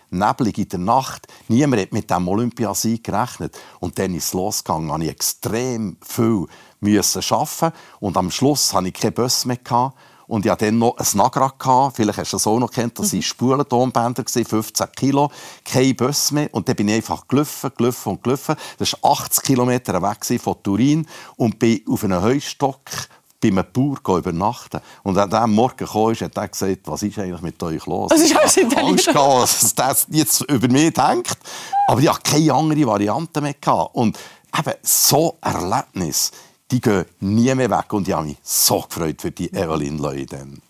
neblig 0.10 0.58
in 0.58 0.70
der 0.70 0.80
Nacht. 0.80 1.28
Niemand 1.50 1.82
hat 1.82 1.92
mit 1.92 2.10
diesem 2.10 2.28
Olympiasieg 2.28 3.04
gerechnet. 3.04 3.58
Und 3.82 4.00
dann 4.00 4.16
ist 4.16 4.28
es 4.28 4.34
losgegangen. 4.34 4.88
Da 4.88 4.94
habe 4.94 5.04
ich 5.04 5.10
extrem 5.10 5.98
viel 6.02 6.48
arbeiten 7.30 7.76
und 8.00 8.18
am 8.18 8.30
Schluss 8.30 8.74
hatte 8.74 8.90
ich 8.90 8.94
keine 8.94 9.12
Bus 9.12 9.46
mehr. 9.46 9.58
Gehabt. 9.58 9.98
Und 10.28 10.46
ich 10.46 10.52
hatte 10.52 10.66
dann 10.66 10.78
noch 10.78 10.98
ein 10.98 11.08
Nagra. 11.14 11.90
Vielleicht 11.92 12.20
hast 12.20 12.34
du 12.34 12.38
das 12.38 12.48
auch 12.48 12.60
noch 12.60 12.72
kennt. 12.72 12.98
Das 13.00 13.12
waren 13.12 13.20
mhm. 13.20 13.24
Spulentonbänder, 13.24 14.24
15 14.26 14.88
Kilo. 14.96 15.32
Kein 15.64 15.96
Bus 15.96 16.32
mehr. 16.32 16.50
Und 16.52 16.68
dann 16.68 16.76
bin 16.76 16.90
ich 16.90 16.96
einfach 16.96 17.28
gelaufen, 17.28 17.72
gelaufen 17.78 18.10
und 18.10 18.24
gelaufen. 18.24 18.56
Das 18.78 18.94
war 19.02 19.12
80 19.12 19.44
Kilometer 19.44 20.02
weg 20.02 20.42
von 20.42 20.56
Turin. 20.64 21.08
Und 21.36 21.60
bin 21.60 21.82
auf 21.88 22.04
einem 22.04 22.22
Heustock 22.22 22.80
bei 23.44 23.50
einem 23.50 23.66
Bauer 23.74 24.18
übernachten. 24.18 24.80
Und 25.04 25.18
er 25.18 25.32
am 25.34 25.54
Morgen 25.54 25.86
kam, 25.86 26.14
hat 26.14 26.38
er 26.38 26.48
gesagt, 26.48 26.80
was 26.86 27.04
ist 27.04 27.20
eigentlich 27.20 27.42
mit 27.42 27.62
euch 27.62 27.86
los? 27.86 28.12
Was 28.12 28.22
ist 28.22 28.36
alles 28.36 28.58
in 28.58 28.70
der 28.70 28.84
Angst 28.84 29.08
gehabt, 29.08 29.42
dass 29.42 29.76
das 29.76 30.08
jetzt 30.10 30.42
über 30.42 30.68
mich 30.70 30.94
denkt. 30.94 31.38
Aber 31.88 32.00
ich 32.00 32.10
hatte 32.10 32.22
keine 32.24 32.54
andere 32.54 32.88
Variante 32.88 33.42
mehr. 33.42 33.56
Und 33.94 34.18
eben 34.58 34.74
so 34.82 35.38
ein 35.42 35.56
Erlebnis 35.56 36.32
die 36.72 36.82
gehen 36.82 37.06
nie 37.20 37.54
mehr 37.56 37.70
weg. 37.70 37.94
Und 37.94 38.08
ich 38.08 38.14
habe 38.14 38.28
mich 38.28 38.38
so 38.44 38.82
gefreut 38.82 39.22
für 39.22 39.32
die 39.32 39.54
Evelyn 39.54 39.98
Leuden. 39.98 40.62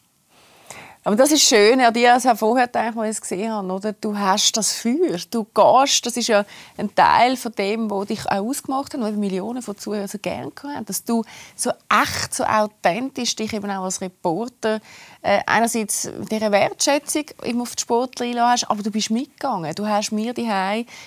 Aber 1.05 1.17
das 1.17 1.31
ist 1.31 1.43
schön, 1.43 1.81
ja, 1.81 1.91
die 1.91 2.07
also 2.07 2.33
vorher 2.35 2.67
gedacht, 2.67 2.97
als 2.97 3.09
ich 3.09 3.15
es 3.15 3.21
gesehen 3.21 3.51
habe, 3.51 3.71
oder? 3.73 3.91
Du 3.91 4.17
hast 4.17 4.55
das 4.55 4.71
Feuer, 4.73 5.17
du 5.29 5.45
gehst, 5.53 6.05
das 6.05 6.15
ist 6.15 6.27
ja 6.27 6.45
ein 6.77 6.95
Teil 6.95 7.35
von 7.35 7.51
dem, 7.51 7.91
was 7.91 8.07
dich 8.07 8.25
auch 8.25 8.37
ausgemacht 8.37 8.93
hat, 8.93 9.01
und 9.01 9.17
Millionen 9.17 9.61
von 9.61 9.77
Zuhörern 9.77 10.07
so 10.07 10.17
gerne 10.19 10.51
haben, 10.63 10.85
dass 10.85 11.03
du 11.03 11.23
so 11.55 11.71
echt, 11.89 12.33
so 12.33 12.45
authentisch 12.45 13.35
dich 13.35 13.51
eben 13.51 13.69
auch 13.69 13.83
als 13.83 13.99
Reporter 13.99 14.79
äh, 15.23 15.39
einerseits 15.45 16.09
diese 16.29 16.51
Wertschätzung 16.51 17.23
immer 17.43 17.63
auf 17.63 17.75
die 17.75 17.81
Sportler 17.81 18.49
hast, 18.49 18.69
aber 18.69 18.83
du 18.83 18.91
bist 18.91 19.09
mitgegangen. 19.09 19.73
Du 19.73 19.87
hast 19.87 20.11
mir 20.11 20.33
die 20.33 20.49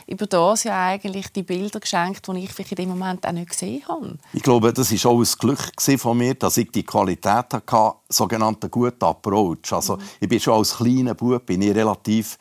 über 0.07 0.27
das 0.27 0.65
ja 0.65 0.87
eigentlich 0.87 1.29
die 1.33 1.43
Bilder 1.43 1.81
geschenkt, 1.81 2.27
die 2.27 2.45
ich 2.45 2.53
vielleicht 2.53 2.73
in 2.73 2.77
dem 2.77 2.89
Moment 2.91 3.27
auch 3.27 3.33
nicht 3.33 3.51
gesehen 3.51 3.83
habe. 3.89 4.19
Ich 4.33 4.43
glaube, 4.43 4.73
das 4.73 4.91
war 4.91 5.13
auch 5.13 5.21
ein 5.21 5.39
Glück 5.39 5.73
von 5.99 6.17
mir, 6.19 6.35
dass 6.35 6.57
ich 6.57 6.71
die 6.73 6.83
Qualität 6.83 7.53
hatte, 7.53 7.93
sogenannten 8.09 8.71
guten 8.71 9.05
Approach. 9.05 9.73
Also, 9.73 9.86
mhm. 9.89 10.03
ich 10.21 10.29
bin 10.29 10.41
schon 10.41 10.55
als 10.55 10.77
kleiner 10.77 11.15
Bub 11.15 11.47
bin 11.47 11.63
ich 11.63 11.75
relativ 11.75 12.39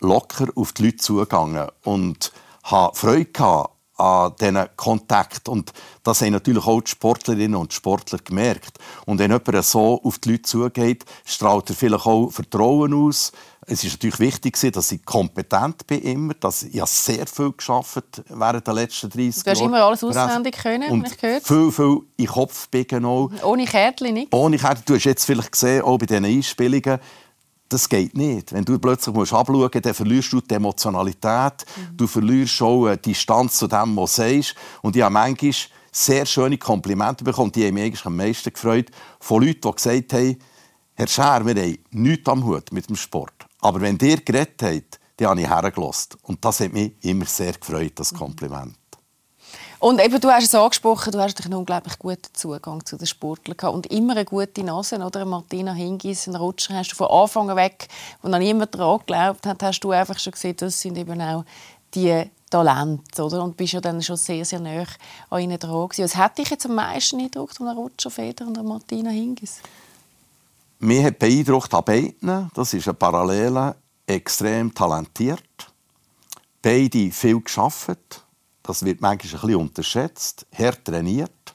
locker 0.00 0.48
auf 0.54 0.72
die 0.72 0.84
Leute 0.84 0.96
zugegangen 0.96 1.68
und 1.84 2.32
hatte 2.62 2.98
Freude 2.98 3.68
an 4.00 4.34
diesen 4.40 4.66
Kontakt. 4.76 5.48
Und 5.48 5.72
das 6.02 6.22
haben 6.22 6.32
natürlich 6.32 6.66
auch 6.66 6.80
die 6.80 6.90
Sportlerinnen 6.90 7.56
und 7.56 7.72
Sportler 7.72 8.18
gemerkt. 8.18 8.78
Und 9.06 9.18
wenn 9.18 9.30
jemand 9.30 9.64
so 9.64 10.00
auf 10.02 10.18
die 10.18 10.32
Leute 10.32 10.42
zugeht, 10.42 11.04
strahlt 11.24 11.70
er 11.70 11.76
vielleicht 11.76 12.06
auch 12.06 12.30
Vertrauen 12.30 12.94
aus. 12.94 13.32
Es 13.70 13.84
ist 13.84 13.92
natürlich 13.92 14.18
wichtig, 14.18 14.72
dass 14.72 14.90
ich 14.90 15.04
kompetent 15.04 15.86
bin 15.86 16.02
immer. 16.02 16.34
Dass 16.34 16.64
ich 16.64 16.84
sehr 16.86 17.24
viel 17.26 17.52
geschafft 17.52 18.22
während 18.28 18.66
der 18.66 18.74
letzten 18.74 19.08
30 19.08 19.20
Jahre. 19.20 19.44
Du 19.44 19.50
hast 19.50 19.60
immer 19.60 19.84
alles 19.84 20.04
auswendig 20.04 20.56
können, 20.56 20.90
und 20.90 21.06
ich 21.06 21.16
gehört. 21.16 21.46
viel, 21.46 21.70
viel 21.70 22.00
in 22.16 22.26
Kopf 22.26 22.68
biegen 22.68 23.04
auch. 23.04 23.30
Ohne 23.44 23.64
Kärtchen 23.66 24.14
nicht? 24.14 24.34
Ohne 24.34 24.58
Kärtchen. 24.58 24.84
Du 24.86 24.94
hast 24.96 25.04
jetzt 25.04 25.24
vielleicht 25.24 25.52
gesehen, 25.52 25.82
auch 25.82 25.98
bei 25.98 26.06
diesen 26.06 26.24
Einspielungen, 26.24 26.98
das 27.68 27.88
geht 27.88 28.16
nicht. 28.16 28.52
Wenn 28.52 28.64
du 28.64 28.76
plötzlich 28.80 29.14
musst 29.14 29.32
abschauen 29.32 29.60
musst, 29.60 29.84
dann 29.86 29.94
verlierst 29.94 30.32
du 30.32 30.40
die 30.40 30.54
Emotionalität, 30.54 31.64
mhm. 31.76 31.96
du 31.96 32.08
verlierst 32.08 32.60
auch 32.62 32.92
die 32.96 33.12
Distanz 33.12 33.56
zu 33.56 33.68
dem, 33.68 33.96
was 33.96 34.16
du 34.16 34.22
sagst. 34.22 34.56
Und 34.82 34.96
ich 34.96 35.02
habe 35.02 35.12
manchmal 35.12 35.54
sehr 35.92 36.26
schöne 36.26 36.58
Komplimente 36.58 37.22
bekommen, 37.22 37.52
die 37.52 37.64
haben 37.64 37.74
mich 37.74 37.84
eigentlich 37.84 38.04
am 38.04 38.16
meisten 38.16 38.52
gefreut, 38.52 38.90
von 39.20 39.44
Leuten, 39.44 39.60
die 39.60 39.70
gesagt 39.70 40.12
haben, 40.12 40.36
Herr 40.94 41.06
Scher, 41.06 41.46
wir 41.46 41.54
haben 41.54 41.78
nichts 41.92 42.28
am 42.28 42.44
Hut 42.44 42.72
mit 42.72 42.88
dem 42.88 42.96
Sport. 42.96 43.39
Aber 43.60 43.80
wenn 43.80 43.98
ihr 43.98 44.20
geredet 44.20 44.62
habt, 44.62 45.00
dann 45.16 45.28
habe 45.28 45.40
ich 45.42 45.48
hergelassen. 45.48 46.18
Und 46.22 46.44
das 46.44 46.60
hat 46.60 46.72
mich 46.72 46.92
immer 47.02 47.26
sehr 47.26 47.52
gefreut, 47.52 47.92
das 47.96 48.14
Kompliment. 48.14 48.76
Und 49.80 49.98
eben, 49.98 50.20
du 50.20 50.28
hast 50.28 50.44
es 50.44 50.54
angesprochen, 50.54 51.10
du 51.10 51.18
hast 51.18 51.42
einen 51.42 51.54
unglaublich 51.54 51.98
guten 51.98 52.34
Zugang 52.34 52.84
zu 52.84 52.98
den 52.98 53.06
Sportlern 53.06 53.56
gehabt 53.56 53.74
und 53.74 53.86
immer 53.86 54.12
eine 54.12 54.26
gute 54.26 54.62
Nase, 54.62 54.98
oder? 54.98 55.24
Martina 55.24 55.72
Hingis, 55.72 56.28
einen 56.28 56.36
Rutscher, 56.36 56.74
hast 56.74 56.92
du 56.92 56.96
von 56.96 57.08
Anfang 57.08 57.56
weg, 57.56 57.88
wo 58.20 58.28
noch 58.28 58.38
niemand 58.38 58.74
daran 58.74 58.98
geglaubt 58.98 59.46
hat, 59.46 59.62
hast 59.62 59.80
du 59.80 59.90
einfach 59.90 60.18
schon 60.18 60.32
gesehen, 60.32 60.56
das 60.56 60.78
sind 60.78 60.98
eben 60.98 61.20
auch 61.22 61.46
die 61.94 62.24
Talente, 62.50 63.24
oder? 63.24 63.42
Und 63.42 63.56
bist 63.56 63.72
ja 63.72 63.80
dann 63.80 64.02
schon 64.02 64.16
sehr, 64.16 64.44
sehr 64.44 64.60
nah 64.60 64.84
an 65.30 65.40
ihnen 65.40 65.58
dran 65.58 65.88
gewesen. 65.88 66.04
Was 66.04 66.16
hat 66.16 66.36
dich 66.36 66.50
jetzt 66.50 66.66
am 66.66 66.74
meisten 66.74 67.16
beeindruckt 67.16 67.58
an 67.60 67.68
Roger 67.68 68.10
Feder 68.10 68.46
und 68.46 68.62
Martina 68.62 69.08
Hingis? 69.08 69.60
Mich 70.80 71.04
hat 71.04 71.18
beeindruckt 71.18 71.72
an 71.74 71.84
beiden, 71.84 72.50
das 72.54 72.74
ist 72.74 72.88
eine 72.88 72.94
Parallele, 72.94 73.76
extrem 74.06 74.74
talentiert, 74.74 75.72
beide 76.62 77.10
viel 77.12 77.40
geschafft 77.40 78.24
das 78.62 78.84
wird 78.84 79.00
manchmal 79.00 79.32
ein 79.32 79.40
bisschen 79.40 79.54
unterschätzt, 79.56 80.46
hart 80.56 80.84
trainiert. 80.84 81.54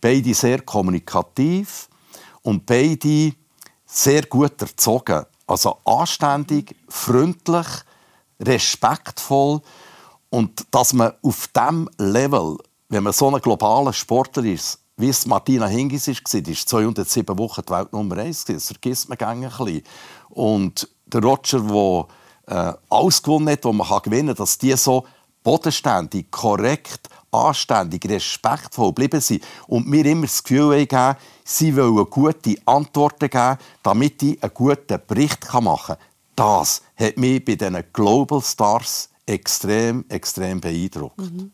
Beide 0.00 0.34
sehr 0.34 0.60
kommunikativ 0.60 1.88
und 2.42 2.66
beide 2.66 3.32
sehr 3.86 4.22
gut 4.26 4.60
erzogen. 4.60 5.24
Also 5.46 5.78
anständig, 5.84 6.76
freundlich, 6.88 7.66
respektvoll. 8.38 9.62
Und 10.28 10.66
dass 10.70 10.92
man 10.92 11.14
auf 11.22 11.48
diesem 11.48 11.88
Level, 11.96 12.58
wenn 12.90 13.04
man 13.04 13.12
so 13.14 13.34
ein 13.34 13.40
globaler 13.40 13.94
Sportler 13.94 14.44
ist, 14.44 14.78
wie 14.96 15.08
es 15.08 15.26
Martina 15.26 15.66
Hingis 15.66 16.08
war, 16.08 16.40
die 16.40 16.52
ist 16.52 16.68
207 16.68 17.38
Wochen 17.38 17.62
die 17.66 17.72
Welt 17.72 17.92
Nummer 17.92 18.16
1, 18.18 18.46
das 18.46 18.68
vergisst 18.68 19.08
man 19.08 19.18
ein 19.18 19.40
bisschen. 19.40 19.82
Und 20.30 20.88
der 21.06 21.22
Roger, 21.22 21.60
der 21.60 22.72
äh, 22.72 22.74
alles 22.88 23.22
gewonnen 23.22 23.50
hat, 23.50 23.64
was 23.64 23.74
man 23.74 24.02
gewinnen 24.02 24.28
kann, 24.28 24.36
dass 24.36 24.58
die 24.58 24.76
so 24.76 25.04
bodenständig, 25.42 26.30
korrekt, 26.30 27.08
anständig, 27.30 28.08
respektvoll 28.08 28.88
geblieben 28.88 29.20
sind 29.20 29.44
und 29.68 29.86
mir 29.86 30.04
immer 30.06 30.22
das 30.22 30.42
Gefühl 30.42 30.70
gegeben, 30.70 31.16
sie 31.44 31.76
wollen 31.76 32.10
gute 32.10 32.56
Antworten 32.64 33.30
geben, 33.30 33.58
damit 33.82 34.22
ich 34.22 34.42
einen 34.42 34.54
guten 34.54 35.00
Bericht 35.06 35.52
machen 35.52 35.96
kann. 35.96 36.04
Das 36.34 36.82
hat 36.96 37.16
mich 37.16 37.44
bei 37.44 37.54
diesen 37.54 37.84
Global 37.92 38.42
Stars 38.42 39.10
extrem, 39.24 40.04
extrem 40.08 40.60
beeindruckt. 40.60 41.18
Mhm. 41.18 41.52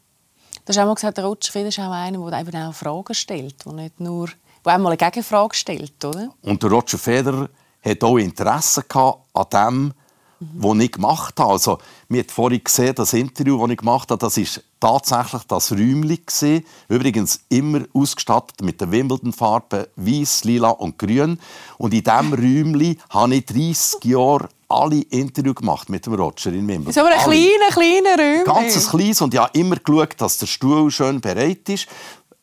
Du 0.64 0.68
hast 0.68 0.78
auch 0.78 0.86
mal 0.86 0.94
gesagt, 0.94 1.16
der 1.18 1.24
Roger 1.24 1.66
ist 1.66 1.78
auch 1.80 1.90
einer, 1.90 2.30
der 2.30 2.40
eben 2.40 2.56
auch 2.56 2.72
Fragen 2.72 3.14
stellt, 3.14 3.66
der 3.66 3.72
nicht 3.72 3.98
nur, 3.98 4.28
der 4.64 4.74
einmal 4.74 4.92
eine 4.92 4.96
Gegenfrage 4.96 5.56
stellt, 5.56 6.04
oder? 6.04 6.32
Und 6.42 6.62
der 6.62 6.70
Roger 6.70 6.98
Federer 6.98 7.48
hat 7.84 8.04
auch 8.04 8.16
Interesse 8.16 8.84
an 8.92 9.46
dem, 9.52 9.92
was 10.38 10.78
ich 10.78 10.92
gemacht 10.92 11.40
habe. 11.40 11.52
Also, 11.52 11.78
wir 12.08 12.22
haben 12.22 12.28
vorhin 12.28 12.62
gesehen, 12.62 12.94
das 12.94 13.12
Interview, 13.12 13.60
das 13.60 13.70
ich 13.70 13.76
gemacht 13.78 14.10
habe, 14.12 14.20
das 14.20 14.36
ist 14.36 14.62
tatsächlich 14.78 15.42
das 15.48 15.72
Räumchen 15.72 16.64
Übrigens 16.88 17.40
immer 17.48 17.82
ausgestattet 17.92 18.62
mit 18.62 18.80
den 18.80 18.92
Wimbledon-Farben 18.92 19.86
Weiß, 19.96 20.44
Lila 20.44 20.70
und 20.70 20.96
Grün. 20.96 21.40
Und 21.78 21.92
in 21.92 22.04
diesem 22.04 22.34
Räumchen 22.34 23.00
habe 23.10 23.34
ich 23.34 23.46
30 23.46 24.04
Jahre 24.04 24.48
alle 24.72 25.02
Interviews 25.02 25.56
gemacht 25.56 25.88
mit 25.88 26.06
dem 26.06 26.14
Roger 26.14 26.52
in 26.52 26.66
Wimbledon. 26.66 26.92
So 26.92 27.04
ein 27.04 27.18
kleiner, 27.18 27.70
kleiner 27.70 28.18
Räumchen. 28.18 28.44
Ganz 28.44 28.90
kleines. 28.90 29.20
Und 29.20 29.34
ich 29.34 29.40
habe 29.40 29.58
immer 29.58 29.76
geschaut, 29.76 30.14
dass 30.18 30.38
der 30.38 30.46
Stuhl 30.46 30.90
schön 30.90 31.20
bereit 31.20 31.68
ist. 31.68 31.86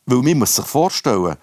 Weil 0.06 0.22
man 0.22 0.38
muss 0.38 0.56
sich 0.56 0.66
vorstellen, 0.66 1.36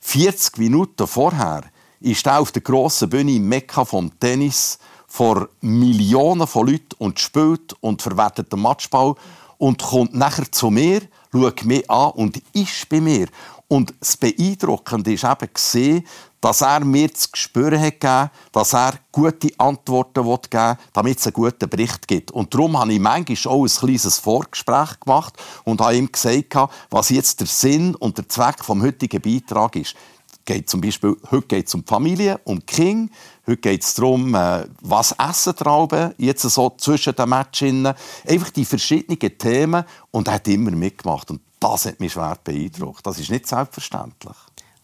40 0.00 0.58
Minuten 0.58 1.06
vorher 1.06 1.62
ist 2.00 2.26
er 2.26 2.38
auf 2.38 2.52
der 2.52 2.62
grossen 2.62 3.08
Bühne 3.08 3.32
im 3.32 3.48
Mekka 3.48 3.84
vom 3.84 4.18
Tennis 4.18 4.78
vor 5.06 5.48
Millionen 5.60 6.46
von 6.46 6.66
Leuten 6.66 6.96
und 6.98 7.20
spielt 7.20 7.74
und 7.80 8.02
verwertet 8.02 8.52
den 8.52 8.60
Matchball 8.60 9.14
und 9.58 9.82
kommt 9.82 10.14
nachher 10.14 10.50
zu 10.50 10.70
mir, 10.70 11.02
schaut 11.32 11.64
mich 11.64 11.88
an 11.90 12.10
und 12.12 12.42
ist 12.52 12.88
bei 12.88 13.00
mir. 13.00 13.28
Und 13.68 13.94
das 13.98 14.16
Beeindruckende 14.16 15.12
ist 15.12 15.24
eben 15.24 15.48
gesehen, 15.52 16.06
dass 16.40 16.60
er 16.60 16.84
mir 16.84 17.12
zu 17.14 17.28
spüren 17.32 17.80
hat 17.80 18.30
dass 18.52 18.74
er 18.74 18.98
gute 19.10 19.48
Antworten 19.56 20.22
geben 20.22 20.42
will, 20.52 20.76
damit 20.92 21.18
es 21.18 21.26
einen 21.26 21.32
guten 21.32 21.70
Bericht 21.70 22.06
gibt. 22.06 22.32
Und 22.32 22.52
darum 22.52 22.78
habe 22.78 22.92
ich 22.92 23.00
manchmal 23.00 23.54
auch 23.54 23.64
ein 23.64 23.70
kleines 23.70 24.18
Vorgespräch 24.18 25.00
gemacht 25.00 25.34
und 25.64 25.80
habe 25.80 25.96
ihm 25.96 26.12
gesagt, 26.12 26.54
was 26.90 27.08
jetzt 27.08 27.40
der 27.40 27.46
Sinn 27.46 27.94
und 27.94 28.18
der 28.18 28.28
Zweck 28.28 28.62
vom 28.62 28.82
heutigen 28.82 29.22
Beitrag 29.22 29.76
ist 29.76 29.96
geht 30.44 30.68
zum 30.68 30.80
Beispiel, 30.80 31.16
heute 31.30 31.46
geht 31.46 31.66
es 31.68 31.74
um 31.74 31.82
die 31.82 31.88
Familie, 31.88 32.40
um 32.44 32.60
die 32.60 32.66
Kinder. 32.66 33.12
Heute 33.46 33.56
geht 33.58 33.82
es 33.82 33.94
darum, 33.94 34.34
äh, 34.34 34.64
was 34.80 35.14
essen 35.18 35.56
Trauben, 35.56 36.14
jetzt 36.18 36.42
so 36.42 36.70
zwischen 36.76 37.14
den 37.14 37.28
Matchen. 37.28 37.92
Einfach 38.26 38.50
die 38.50 38.64
verschiedenen 38.64 39.38
Themen. 39.38 39.84
Und 40.10 40.28
er 40.28 40.34
hat 40.34 40.48
immer 40.48 40.70
mitgemacht. 40.70 41.30
Und 41.30 41.40
das 41.60 41.86
hat 41.86 42.00
mich 42.00 42.12
schwer 42.12 42.36
beeindruckt. 42.42 43.06
Das 43.06 43.18
ist 43.18 43.30
nicht 43.30 43.46
selbstverständlich. 43.46 44.36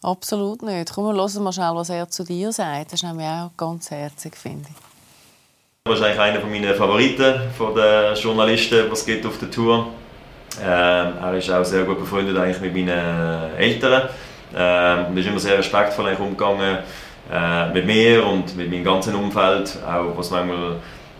Absolut 0.03 0.63
nicht. 0.63 0.93
Komm, 0.93 1.05
wir 1.05 1.21
hören 1.21 1.43
mal 1.43 1.53
schnell, 1.53 1.75
was 1.75 1.89
er 1.89 2.09
zu 2.09 2.23
dir 2.23 2.51
sagt. 2.51 2.87
Das 2.87 2.93
ist 2.93 3.03
nämlich 3.03 3.27
auch 3.27 3.51
ganz 3.55 3.91
herzig, 3.91 4.35
finde 4.35 4.67
ich. 4.69 4.75
Wahrscheinlich 5.89 6.19
einer 6.19 6.45
meiner 6.45 6.75
Favoriten 6.75 7.51
von 7.57 7.75
den 7.75 8.15
Journalisten, 8.15 8.89
was 8.89 9.05
geht 9.05 9.25
auf 9.25 9.37
der 9.39 9.49
Tour. 9.49 9.87
Ähm, 10.59 11.13
er 11.17 11.33
ist 11.35 11.49
auch 11.49 11.63
sehr 11.63 11.85
gut 11.85 11.99
befreundet 11.99 12.37
eigentlich 12.37 12.61
mit 12.61 12.73
meinen 12.73 13.55
Eltern. 13.57 14.09
Ähm, 14.55 15.05
und 15.07 15.17
ist 15.17 15.27
immer 15.27 15.39
sehr 15.39 15.57
respektvoll 15.57 16.15
umgegangen 16.19 16.79
äh, 17.31 17.69
mit 17.73 17.85
mir 17.85 18.25
und 18.25 18.55
mit 18.55 18.69
meinem 18.69 18.83
ganzen 18.83 19.15
Umfeld, 19.15 19.77
auch 19.85 20.17
was 20.17 20.29
manchmal 20.31 20.77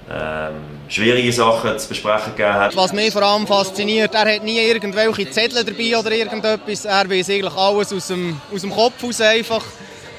ähm, 0.09 0.55
schwierige 0.89 1.31
Sachen 1.31 1.77
zu 1.79 1.87
besprechen 1.87 2.35
gegeben 2.35 2.53
hat. 2.53 2.75
Was 2.75 2.91
mich 2.91 3.13
vor 3.13 3.21
allem 3.21 3.47
fasziniert, 3.47 4.13
er 4.13 4.35
hat 4.35 4.43
nie 4.43 4.59
irgendwelche 4.59 5.29
Zettel 5.29 5.63
dabei 5.63 5.97
oder 5.97 6.11
irgendetwas. 6.11 6.85
Er 6.85 7.09
weiß 7.09 7.29
eigentlich 7.29 7.55
alles 7.55 7.93
aus 7.93 8.07
dem, 8.07 8.41
aus 8.53 8.61
dem 8.61 8.71
Kopf 8.71 9.03
aus 9.03 9.21
einfach. 9.21 9.63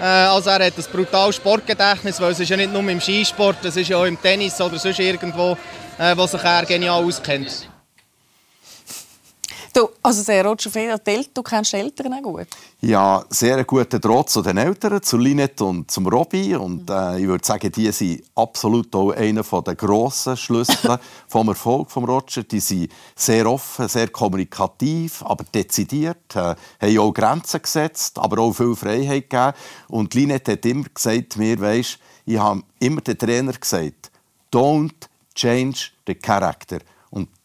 Äh, 0.01 0.05
also 0.05 0.51
er 0.51 0.67
hat 0.67 0.79
ein 0.79 0.85
brutales 0.91 1.37
Sportgedächtnis, 1.37 2.21
weil 2.21 2.33
es 2.33 2.41
ist 2.41 2.49
ja 2.49 2.57
nicht 2.57 2.73
nur 2.73 2.89
im 2.89 3.01
Skisport, 3.01 3.65
es 3.65 3.77
ist 3.77 3.89
ja 3.89 3.99
auch 3.99 4.05
im 4.05 4.21
Tennis 4.21 4.61
oder 4.61 4.79
sonst 4.79 4.99
irgendwo, 4.99 5.59
äh, 5.99 6.17
wo 6.17 6.27
sich 6.27 6.43
er 6.43 6.65
genial 6.65 7.05
auskennt. 7.05 7.69
Du, 9.75 9.89
also 10.03 10.23
der 10.25 10.45
Roger 10.45 10.71
Federer, 10.71 10.99
du 11.33 11.43
kennst 11.43 11.73
die 11.73 11.77
Eltern 11.77 12.13
auch 12.13 12.23
gut? 12.23 12.47
Ja, 12.83 13.25
sehr 13.31 13.65
guter 13.65 13.99
Draht 13.99 14.29
zu 14.29 14.43
den 14.43 14.59
Eltern, 14.59 15.03
zu 15.03 15.17
Linette 15.17 15.65
und 15.65 15.91
zum 15.91 16.07
Robby. 16.09 16.55
Und 16.57 16.91
äh, 16.91 17.21
ich 17.21 17.27
würde 17.27 17.43
sagen, 17.43 17.73
die 17.73 17.91
sind 17.91 18.23
absolut 18.35 18.95
auch 18.95 19.13
einer 19.13 19.43
der 19.43 19.75
grossen 19.75 20.37
Schlüssel 20.37 20.99
vom 21.27 21.49
Erfolg 21.49 21.91
von 21.91 22.05
Roger. 22.05 22.43
Die 22.43 22.61
sind 22.61 22.93
sehr 23.17 23.51
offen, 23.51 23.89
sehr 23.89 24.09
kommunikativ, 24.09 25.23
aber 25.23 25.45
dezidiert, 25.45 26.37
äh, 26.37 26.55
haben 26.83 26.99
auch 26.99 27.15
Grenzen 27.15 27.63
gesetzt, 27.63 28.19
aber 28.19 28.43
auch 28.43 28.53
viel 28.53 28.77
Freiheit 28.77 29.31
gegeben. 29.31 29.57
Und 29.89 30.13
Linette 30.13 30.53
hat 30.53 30.67
immer 30.67 30.85
gesagt 30.93 31.39
mir, 31.39 31.59
weisst, 31.59 31.99
ich 32.27 32.39
habe 32.39 32.63
immer 32.79 33.01
den 33.01 33.17
Trainer 33.17 33.53
gesagt, 33.53 34.11
don't 34.53 35.09
change 35.35 35.93
the 36.07 36.15
character 36.15 36.81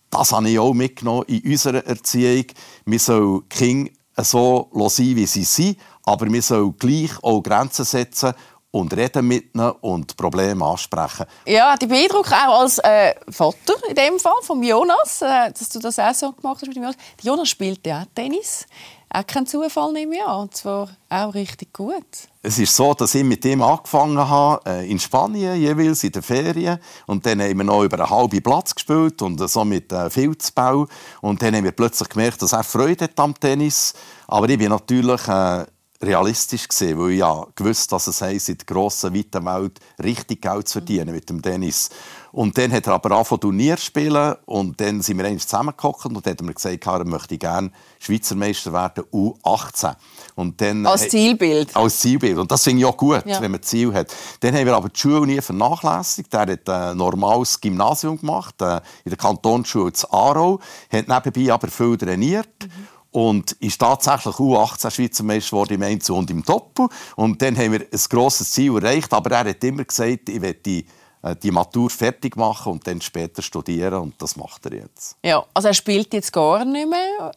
das 0.09 0.31
habe 0.31 0.49
ich 0.49 0.59
auch 0.59 0.73
mitgenommen 0.73 1.25
in 1.27 1.51
unserer 1.51 1.85
Erziehung. 1.85 2.45
Wir 2.85 2.99
sollen 2.99 3.43
die 3.43 3.55
Kinder 3.55 3.91
so 4.17 4.69
sein, 4.89 5.15
wie 5.15 5.25
sie 5.25 5.43
sind, 5.43 5.77
aber 6.03 6.31
wir 6.31 6.41
sollen 6.41 6.75
gleich 6.77 7.11
auch 7.21 7.41
Grenzen 7.41 7.85
setzen 7.85 8.33
und 8.71 8.95
reden 8.95 9.27
mit 9.27 9.55
ihnen 9.55 9.71
und 9.81 10.15
Probleme 10.17 10.65
ansprechen. 10.65 11.25
Ja, 11.45 11.75
die 11.77 11.87
Beeindruck 11.87 12.27
auch 12.31 12.61
als 12.61 12.79
äh, 12.79 13.13
Vater 13.29 13.75
in 13.89 13.95
dem 13.95 14.19
Fall 14.19 14.41
von 14.41 14.61
Jonas, 14.63 15.21
äh, 15.21 15.51
dass 15.51 15.69
du 15.69 15.79
das 15.79 15.99
auch 15.99 16.13
so 16.13 16.31
gemacht 16.31 16.61
hast 16.61 16.67
mit 16.67 16.75
Jonas. 16.75 16.95
Jonas 17.21 17.49
spielt 17.49 17.85
ja 17.85 18.03
Tennis. 18.13 18.65
Auch 19.09 19.25
kein 19.25 19.47
Zufall, 19.47 19.93
nehme 19.93 20.15
ich 20.15 20.23
an. 20.23 20.41
Und 20.41 20.55
zwar 20.55 20.89
auch 21.09 21.33
richtig 21.33 21.73
gut. 21.73 22.05
Es 22.47 22.57
ist 22.57 22.77
so, 22.77 22.93
dass 22.93 23.13
ich 23.13 23.25
mit 23.25 23.43
ihm 23.43 23.61
angefangen 23.61 24.17
habe, 24.17 24.61
äh, 24.65 24.89
in 24.89 24.99
Spanien, 24.99 25.59
jeweils 25.59 26.05
in 26.05 26.13
den 26.13 26.21
Ferien. 26.21 26.79
Und 27.05 27.25
dann 27.25 27.41
haben 27.41 27.57
wir 27.57 27.65
noch 27.65 27.83
über 27.83 27.99
einen 27.99 28.09
halben 28.09 28.41
Platz 28.41 28.73
gespielt 28.73 29.21
und 29.21 29.37
so 29.49 29.65
mit 29.65 29.91
äh, 29.91 30.09
Filzbau. 30.09 30.87
Und 31.19 31.41
dann 31.41 31.53
haben 31.53 31.65
wir 31.65 31.73
plötzlich 31.73 32.07
gemerkt, 32.07 32.41
dass 32.41 32.53
er 32.53 32.63
Freude 32.63 33.03
hat 33.03 33.19
am 33.19 33.37
Tennis. 33.37 33.93
Aber 34.27 34.47
ich 34.47 34.57
bin 34.57 34.69
natürlich 34.69 35.27
äh, 35.27 35.65
realistisch 36.01 36.69
gesehen, 36.69 36.97
weil 36.97 37.11
ich 37.11 37.19
ja 37.19 37.45
gewusst, 37.53 37.91
dass 37.91 38.07
es 38.07 38.21
heisst, 38.21 38.47
in 38.47 38.57
der 38.59 38.65
grossen, 38.65 39.13
weiten 39.13 39.43
Welt 39.43 39.81
richtig 40.01 40.41
Geld 40.41 40.69
zu 40.69 40.79
verdienen 40.79 41.11
mit 41.11 41.29
dem 41.29 41.41
Tennis. 41.41 41.89
Und 42.37 42.55
dann 42.55 42.71
hat 42.71 42.85
er 42.85 42.93
aber 42.93 43.15
angefangen 43.15 43.41
Turnier 43.41 43.77
spielen 43.77 44.35
und 44.45 44.79
dann 44.79 45.01
sind 45.01 45.17
wir 45.17 45.25
eigentlich 45.25 45.47
zusammengekocht 45.47 46.05
und 46.05 46.23
dann 46.23 46.33
hat 46.33 46.41
mir 46.43 46.53
gesagt, 46.53 46.85
er 46.85 47.03
möchte 47.03 47.35
gerne 47.35 47.71
Schweizer 47.97 48.35
Meister 48.35 48.71
werden, 48.71 49.05
U18. 49.11 49.95
Und 50.35 50.61
dann, 50.61 50.85
als 50.85 51.09
Zielbild? 51.09 51.75
Als 51.75 51.99
Zielbild. 51.99 52.37
Und 52.37 52.51
das 52.51 52.63
finde 52.63 52.81
ich 52.81 52.85
auch 52.85 52.95
gut, 52.95 53.25
ja. 53.25 53.41
wenn 53.41 53.49
man 53.49 53.63
Ziel 53.63 53.91
hat. 53.91 54.13
Dann 54.41 54.53
haben 54.53 54.67
wir 54.67 54.75
aber 54.75 54.89
die 54.89 54.99
Schule 54.99 55.25
nie 55.25 55.41
vernachlässigt. 55.41 56.31
Er 56.31 56.41
hat 56.41 56.69
ein 56.69 56.95
normales 56.97 57.59
Gymnasium 57.59 58.19
gemacht, 58.19 58.61
äh, 58.61 58.81
in 59.03 59.09
der 59.09 59.17
Kantonsschule 59.17 59.93
zu 59.93 60.07
Aarau, 60.11 60.59
hat 60.91 61.07
nebenbei 61.07 61.51
aber 61.51 61.69
viel 61.69 61.97
trainiert. 61.97 62.49
Mhm 62.61 62.87
und 63.09 63.53
ist 63.53 63.79
tatsächlich 63.79 64.35
U18 64.35 64.91
Schweizer 64.91 65.23
Meister 65.23 65.51
geworden 65.51 65.73
im 65.73 65.81
Einzel 65.81 66.11
und 66.11 66.29
im 66.29 66.43
Doppel. 66.43 66.87
Und 67.15 67.41
dann 67.41 67.57
haben 67.57 67.71
wir 67.71 67.79
ein 67.79 67.99
grosses 68.09 68.51
Ziel 68.51 68.75
erreicht, 68.75 69.11
aber 69.11 69.31
er 69.31 69.49
hat 69.49 69.63
immer 69.63 69.85
gesagt, 69.85 70.29
ich 70.29 70.39
werde 70.39 70.83
die 71.27 71.31
äh, 71.31 71.35
die 71.35 71.51
Matur 71.51 71.89
fertig 71.89 72.35
machen 72.35 72.73
und 72.73 72.87
dann 72.87 73.01
später 73.01 73.41
studieren 73.41 73.95
und 73.95 74.21
das 74.21 74.35
macht 74.35 74.65
er 74.65 74.73
jetzt. 74.73 75.15
Ja, 75.23 75.43
also 75.53 75.67
er 75.67 75.73
spielt 75.73 76.13
jetzt 76.13 76.31
gar 76.31 76.63
nicht 76.65 76.89
mehr? 76.89 77.31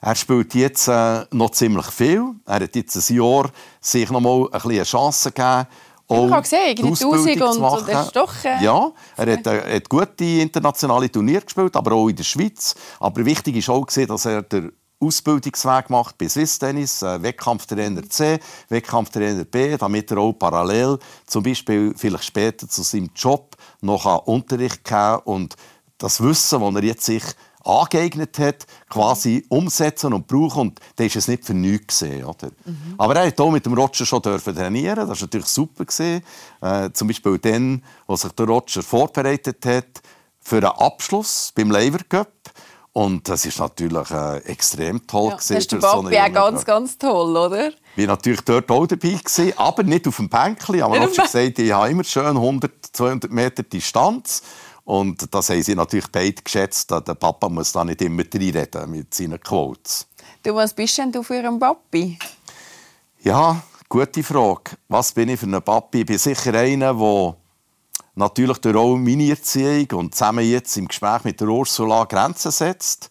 Er 0.00 0.14
spielt 0.14 0.54
jetzt 0.54 0.88
äh, 0.88 1.24
noch 1.30 1.50
ziemlich 1.50 1.86
viel. 1.86 2.34
Er 2.44 2.60
hat 2.60 2.76
jetzt 2.76 2.96
ein 2.96 3.16
Jahr 3.16 3.50
sich 3.80 4.10
noch 4.10 4.20
mal 4.20 4.48
ein 4.52 4.60
eine 4.60 4.82
Chance 4.82 5.32
gegeben, 5.32 5.66
ich 6.08 6.30
habe 6.30 6.42
gesehen, 6.42 6.76
die 6.76 6.84
Ausbildung 6.84 7.56
und, 7.56 7.64
und 7.64 7.88
das 7.88 8.06
ist 8.06 8.16
doch... 8.16 8.32
Äh... 8.44 8.62
Ja, 8.62 8.92
er 9.16 9.32
hat, 9.32 9.46
äh, 9.48 9.76
hat 9.76 9.88
gute 9.88 10.24
internationale 10.24 11.10
Turniere 11.10 11.42
gespielt, 11.42 11.74
aber 11.74 11.92
auch 11.92 12.08
in 12.08 12.14
der 12.14 12.22
Schweiz. 12.22 12.76
Aber 13.00 13.24
wichtig 13.24 13.56
ist 13.56 13.68
auch, 13.68 13.84
dass 13.86 14.24
er 14.24 14.42
der 14.42 14.70
Ausbildungsweg 14.98 15.88
gemacht 15.88 16.16
bei 16.18 16.28
Swiss 16.28 16.58
Tennis, 16.58 17.02
äh, 17.02 17.22
Wettkampftrainer 17.22 18.08
C, 18.08 18.38
Wettkampftrainer 18.68 19.44
B, 19.44 19.76
damit 19.76 20.10
er 20.10 20.18
auch 20.18 20.32
parallel 20.32 20.98
zum 21.26 21.42
Beispiel 21.42 21.94
vielleicht 21.96 22.24
später 22.24 22.68
zu 22.68 22.82
seinem 22.82 23.10
Job 23.14 23.56
noch 23.82 24.26
Unterricht 24.26 24.84
geben 24.84 25.20
und 25.24 25.56
das 25.98 26.22
Wissen, 26.22 26.60
das 26.60 26.74
er 26.74 26.84
jetzt 26.84 27.04
sich 27.04 27.24
angeeignet 27.66 28.38
hat, 28.38 28.66
quasi 28.88 29.44
umsetzen 29.48 30.12
und 30.12 30.26
brauchen. 30.26 30.60
Und 30.60 30.80
dann 30.96 31.06
ist 31.06 31.16
es 31.16 31.28
nicht 31.28 31.44
für 31.44 31.54
nichts 31.54 31.98
gesehen. 31.98 32.24
Oder? 32.24 32.48
Mhm. 32.64 32.94
Aber 32.96 33.16
er 33.16 33.26
hat 33.26 33.40
auch 33.40 33.50
mit 33.50 33.66
dem 33.66 33.74
Roger 33.74 34.06
schon 34.06 34.22
trainieren. 34.22 34.96
Das 34.96 35.08
war 35.08 35.16
natürlich 35.20 35.46
super. 35.46 35.84
Gewesen. 35.84 36.22
Äh, 36.60 36.90
zum 36.92 37.08
Beispiel 37.08 37.38
dann, 37.38 37.82
als 38.06 38.22
sich 38.22 38.32
der 38.32 38.46
Roger 38.46 38.82
vorbereitet 38.82 39.66
hat 39.66 40.02
für 40.40 40.56
einen 40.56 40.66
Abschluss 40.66 41.52
beim 41.54 41.70
Lever 41.70 42.04
Cup. 42.08 42.32
Und 42.96 43.28
das 43.28 43.44
ist 43.44 43.58
natürlich 43.58 44.10
äh, 44.10 44.38
extrem 44.46 45.06
toll. 45.06 45.28
Ja, 45.28 45.36
gewesen, 45.36 45.54
das 45.54 45.58
ist 45.58 45.72
der 45.72 45.78
Papi 45.80 46.14
so 46.14 46.18
auch 46.18 46.32
ganz, 46.32 46.64
ganz 46.64 46.96
toll, 46.96 47.36
oder? 47.36 47.68
Ich 47.94 48.06
war 48.08 48.14
natürlich 48.14 48.40
dort 48.40 48.70
auch 48.70 48.86
dabei, 48.86 49.10
gewesen, 49.10 49.52
aber 49.58 49.82
nicht 49.82 50.08
auf 50.08 50.16
dem 50.16 50.30
Bänkchen. 50.30 50.80
Aber 50.80 51.06
ich 51.06 51.14
gesagt, 51.14 51.58
ich 51.58 51.72
habe 51.72 51.90
immer 51.90 52.04
schön 52.04 52.24
100, 52.24 52.72
200 52.92 53.30
Meter 53.30 53.64
Distanz. 53.64 54.42
Und 54.84 55.34
das 55.34 55.50
haben 55.50 55.62
sie 55.62 55.74
natürlich 55.74 56.06
beide 56.10 56.40
geschätzt. 56.42 56.90
Der 56.90 57.00
Papa 57.02 57.50
muss 57.50 57.70
da 57.70 57.84
nicht 57.84 58.00
immer 58.00 58.22
reinreden 58.22 58.90
mit 58.90 59.12
seinen 59.12 59.40
Quotes. 59.40 60.06
Du, 60.42 60.54
was 60.54 60.72
bist 60.72 60.96
denn 60.96 61.12
du 61.12 61.22
für 61.22 61.46
ein 61.46 61.58
Papi? 61.58 62.18
Ja, 63.20 63.60
gute 63.90 64.22
Frage. 64.22 64.70
Was 64.88 65.12
bin 65.12 65.28
ich 65.28 65.38
für 65.38 65.44
ein 65.44 65.60
Papi? 65.60 66.00
Ich 66.00 66.06
bin 66.06 66.16
sicher 66.16 66.54
einer, 66.54 66.94
der 66.94 67.36
natürlich 68.16 68.58
durch 68.58 68.76
auch 68.76 68.96
meine 68.96 69.30
Erziehung 69.30 69.86
und 69.92 70.14
zusammen 70.14 70.44
jetzt 70.44 70.76
im 70.76 70.88
Gespräch 70.88 71.22
mit 71.24 71.40
der 71.40 71.48
Ursula 71.48 72.04
Grenzen 72.04 72.50
setzt, 72.50 73.10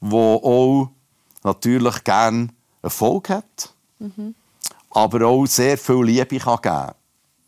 der 0.00 0.12
auch 0.12 0.90
natürlich 1.42 2.04
gerne 2.04 2.48
Erfolg 2.82 3.30
hat, 3.30 3.74
mhm. 3.98 4.34
aber 4.90 5.26
auch 5.26 5.46
sehr 5.46 5.78
viel 5.78 6.04
Liebe 6.04 6.38
kann 6.38 6.58
geben 6.60 6.92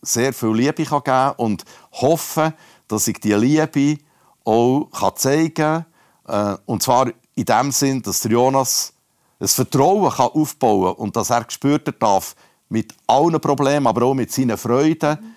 Sehr 0.03 0.33
viel 0.33 0.55
Liebe 0.55 0.85
kann 0.85 1.03
geben 1.05 1.35
und 1.37 1.65
hoffen, 1.93 2.55
dass 2.89 3.07
ich 3.07 3.21
diese 3.21 3.37
Liebe 3.37 4.01
auch 4.45 5.13
zeigen 5.15 5.55
kann. 5.55 5.87
Äh, 6.27 6.57
und 6.67 6.83
zwar 6.83 7.11
in 7.35 7.45
dem 7.45 7.71
Sinn, 7.71 8.03
dass 8.03 8.25
Jonas 8.25 8.93
ein 9.41 9.49
Vertrauen 9.49 10.11
kann 10.11 10.31
aufbauen 10.33 10.95
kann 10.95 11.05
und 11.05 11.17
dass 11.17 11.31
er 11.31 11.45
gespürt 11.45 11.95
darf, 12.01 12.35
mit 12.71 12.95
allen 13.07 13.39
Problemen, 13.41 13.87
aber 13.87 14.07
auch 14.07 14.15
mit 14.15 14.33
seinen 14.33 14.57
Freuden, 14.57 15.19
mhm. 15.21 15.34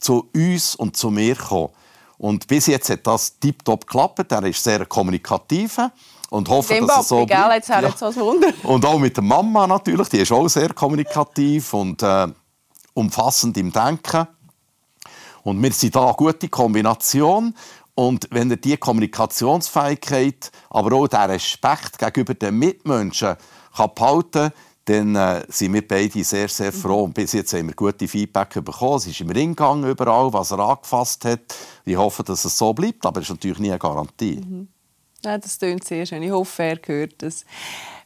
Zu 0.00 0.28
uns 0.34 0.74
und 0.76 0.96
zu 0.96 1.10
mir 1.10 1.36
kommen. 1.36 1.70
Und 2.18 2.46
bis 2.48 2.66
jetzt 2.66 2.90
hat 2.90 3.06
das 3.06 3.38
tiptop 3.38 3.86
geklappt. 3.86 4.32
Er 4.32 4.42
ist 4.44 4.62
sehr 4.62 4.84
kommunikativ 4.86 5.78
und 6.30 6.48
hoffe, 6.48 6.74
Dem 6.74 6.86
dass 6.86 7.02
es 7.02 7.08
so 7.08 7.24
bleibt. 7.24 7.54
Jetzt 7.54 7.68
ja. 7.68 7.80
jetzt 7.80 8.02
Wunder. 8.16 8.48
Und 8.64 8.84
auch 8.84 8.98
mit 8.98 9.16
der 9.16 9.24
Mama 9.24 9.66
natürlich, 9.66 10.08
die 10.08 10.18
ist 10.18 10.32
auch 10.32 10.48
sehr 10.48 10.74
kommunikativ 10.74 11.72
und 11.72 12.02
äh, 12.02 12.26
umfassend 12.92 13.56
im 13.56 13.72
Denken. 13.72 14.26
Und 15.44 15.62
wir 15.62 15.72
sind 15.72 15.94
da 15.94 16.06
eine 16.06 16.14
gute 16.14 16.48
Kombination. 16.48 17.54
Und 17.94 18.28
wenn 18.30 18.50
er 18.50 18.58
diese 18.58 18.76
Kommunikationsfähigkeit, 18.76 20.50
aber 20.70 20.96
auch 20.96 21.08
den 21.08 21.20
Respekt 21.20 21.98
gegenüber 21.98 22.34
den 22.34 22.56
Mitmenschen 22.56 23.36
kann 23.74 23.90
behalten 23.94 24.30
kann, 24.32 24.52
dann 24.88 25.14
äh, 25.14 25.44
sind 25.48 25.74
wir 25.74 25.86
beide 25.86 26.24
sehr, 26.24 26.48
sehr 26.48 26.72
froh. 26.72 27.04
Und 27.04 27.14
bis 27.14 27.32
jetzt 27.32 27.52
haben 27.52 27.68
wir 27.68 27.74
gute 27.74 28.08
Feedback 28.08 28.54
bekommen. 28.64 28.96
Es 28.96 29.06
ist 29.06 29.20
im 29.20 29.30
Ring 29.30 29.50
gegangen 29.50 29.88
überall, 29.88 30.32
was 30.32 30.50
er 30.50 30.60
angefasst 30.60 31.24
hat. 31.26 31.40
Ich 31.84 31.96
hoffe, 31.96 32.22
dass 32.22 32.44
es 32.44 32.56
so 32.56 32.72
bleibt, 32.72 33.04
aber 33.04 33.20
es 33.20 33.26
ist 33.26 33.34
natürlich 33.34 33.58
nie 33.58 33.70
eine 33.70 33.78
Garantie. 33.78 34.36
Mhm. 34.36 34.68
Ja, 35.24 35.36
das 35.36 35.58
klingt 35.58 35.84
sehr 35.84 36.06
schön. 36.06 36.22
Ich 36.22 36.30
hoffe, 36.30 36.62
er 36.62 36.78
hört 36.86 37.22
das. 37.22 37.44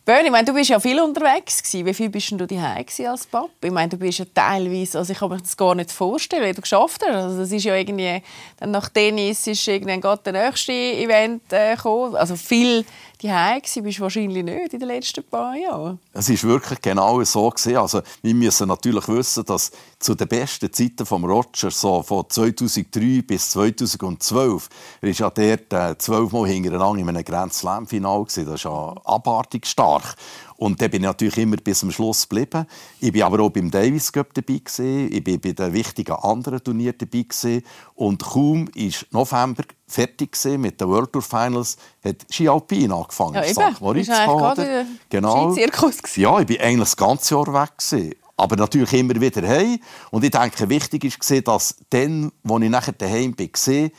Böhn, 0.04 0.24
ich 0.24 0.32
meine, 0.32 0.44
du 0.44 0.52
bist 0.52 0.68
ja 0.68 0.80
viel 0.80 1.00
unterwegs 1.00 1.62
gewesen. 1.62 1.86
Wie 1.86 1.94
viel 1.94 2.10
bist 2.10 2.32
du 2.32 2.44
daheim 2.44 2.84
als 3.06 3.26
Papa? 3.26 3.48
Ich 3.62 3.70
meine, 3.70 3.90
du 3.90 3.96
bist 3.96 4.18
ja 4.18 4.24
teilweise, 4.34 4.98
also 4.98 5.12
ich 5.12 5.18
kann 5.20 5.28
mir 5.28 5.38
das 5.38 5.56
gar 5.56 5.76
nicht 5.76 5.92
vorstellen, 5.92 6.44
wie 6.44 6.52
du 6.52 6.60
geschafft 6.60 7.02
hast. 7.06 7.14
Also 7.14 7.38
das 7.38 7.52
ist 7.52 7.62
ja 7.62 7.76
irgendwie, 7.76 8.20
dann 8.58 8.72
nach 8.72 8.88
Tennis 8.88 9.46
ist 9.46 9.68
irgendwann 9.68 10.00
gerade 10.00 10.22
der 10.24 10.32
nächste 10.32 10.72
Event 10.72 11.44
äh, 11.52 11.76
gekommen. 11.76 12.16
Also 12.16 12.34
viel 12.34 12.84
daheim 13.22 13.60
gewesen 13.60 13.82
bist 13.82 13.98
du 13.98 14.02
wahrscheinlich 14.02 14.44
nicht 14.44 14.72
in 14.72 14.80
den 14.80 14.88
letzten 14.88 15.24
paar 15.24 15.54
Jahren. 15.54 15.98
Es 16.12 16.28
ist 16.28 16.44
wirklich 16.44 16.80
genau 16.80 17.22
so 17.24 17.48
gewesen. 17.48 17.76
Also 17.76 18.02
wir 18.22 18.34
müssen 18.34 18.68
natürlich 18.68 19.08
wissen, 19.08 19.44
dass 19.44 19.70
zu 19.98 20.14
den 20.14 20.28
besten 20.28 20.72
Zeiten 20.72 21.06
von 21.06 21.24
Roger, 21.24 21.70
so 21.70 22.02
von 22.02 22.24
2003 22.28 23.22
bis 23.22 23.50
2012, 23.50 24.68
er 25.00 25.08
ist 25.08 25.20
ja 25.20 25.30
dort 25.30 25.72
äh, 25.72 25.96
zwölfmal 25.98 26.48
hintereinander 26.48 27.00
in 27.00 27.08
einem 27.08 27.24
Grand 27.24 27.54
Slam 27.54 27.86
Final 27.86 28.24
Das 28.24 28.36
ist 28.36 28.64
ja 28.64 28.94
abartig 29.04 29.66
stark. 29.66 30.16
Und 30.62 30.80
da 30.80 30.86
bin 30.86 31.02
ich 31.02 31.08
natürlich 31.08 31.38
immer 31.38 31.56
bis 31.56 31.80
zum 31.80 31.90
Schluss 31.90 32.28
geblieben. 32.28 32.66
Ich 33.00 33.12
war 33.14 33.26
aber 33.26 33.42
auch 33.42 33.50
beim 33.50 33.68
Davis 33.68 34.12
Cup 34.12 34.32
dabei 34.32 34.58
gewesen. 34.58 35.12
Ich 35.12 35.26
war 35.26 35.38
bei 35.38 35.52
den 35.54 35.72
wichtigen 35.72 36.12
anderen 36.12 36.62
Turnieren 36.62 36.94
dabei 36.96 37.22
gewesen. 37.22 37.64
Und 37.96 38.22
kaum 38.22 38.68
ist 38.76 39.08
November 39.10 39.64
fertig 39.88 40.38
mit 40.58 40.80
den 40.80 40.88
World 40.88 41.12
Tour 41.12 41.22
Finals, 41.22 41.76
hat 42.04 42.24
Ski 42.30 42.48
Alpin 42.48 42.92
angefangen. 42.92 43.34
Ja, 43.34 43.44
eben. 43.44 43.76
Moritz 43.80 44.06
gerade 44.06 44.86
genau. 45.10 45.52
Ja, 45.56 45.64
ich 45.64 46.48
war 46.48 46.60
eigentlich 46.60 46.78
das 46.78 46.96
ganze 46.96 47.34
Jahr 47.34 47.52
weg 47.52 47.70
gewesen. 47.78 48.14
Aber 48.36 48.54
natürlich 48.54 48.92
immer 48.92 49.20
wieder 49.20 49.42
heim. 49.48 49.80
Und 50.12 50.22
ich 50.22 50.30
denke, 50.30 50.68
wichtig 50.68 51.02
war, 51.04 51.40
dass 51.40 51.74
dann, 51.90 52.30
als 52.48 52.62
ich 52.62 52.70
nachher 52.70 52.92
daheim 52.92 53.34
war, 53.36 53.90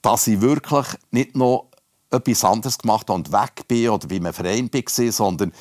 dass 0.00 0.26
ich 0.26 0.40
wirklich 0.40 0.86
nicht 1.10 1.36
noch 1.36 1.66
etwas 2.10 2.44
anderes 2.44 2.78
gemacht 2.78 3.08
habe 3.08 3.18
und 3.18 3.32
weg 3.32 3.68
bin 3.68 3.90
oder 3.90 4.08
bei 4.08 4.16
einem 4.16 4.32
Verein 4.32 4.70
war, 4.72 5.12
sondern 5.12 5.52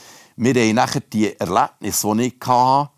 wir 0.41 0.53
haben 0.53 0.75
nachher 0.75 1.01
die 1.01 1.37
Erlebnisse, 1.37 2.15
die 2.15 2.27
ich 2.27 2.47
hatte, 2.47 2.89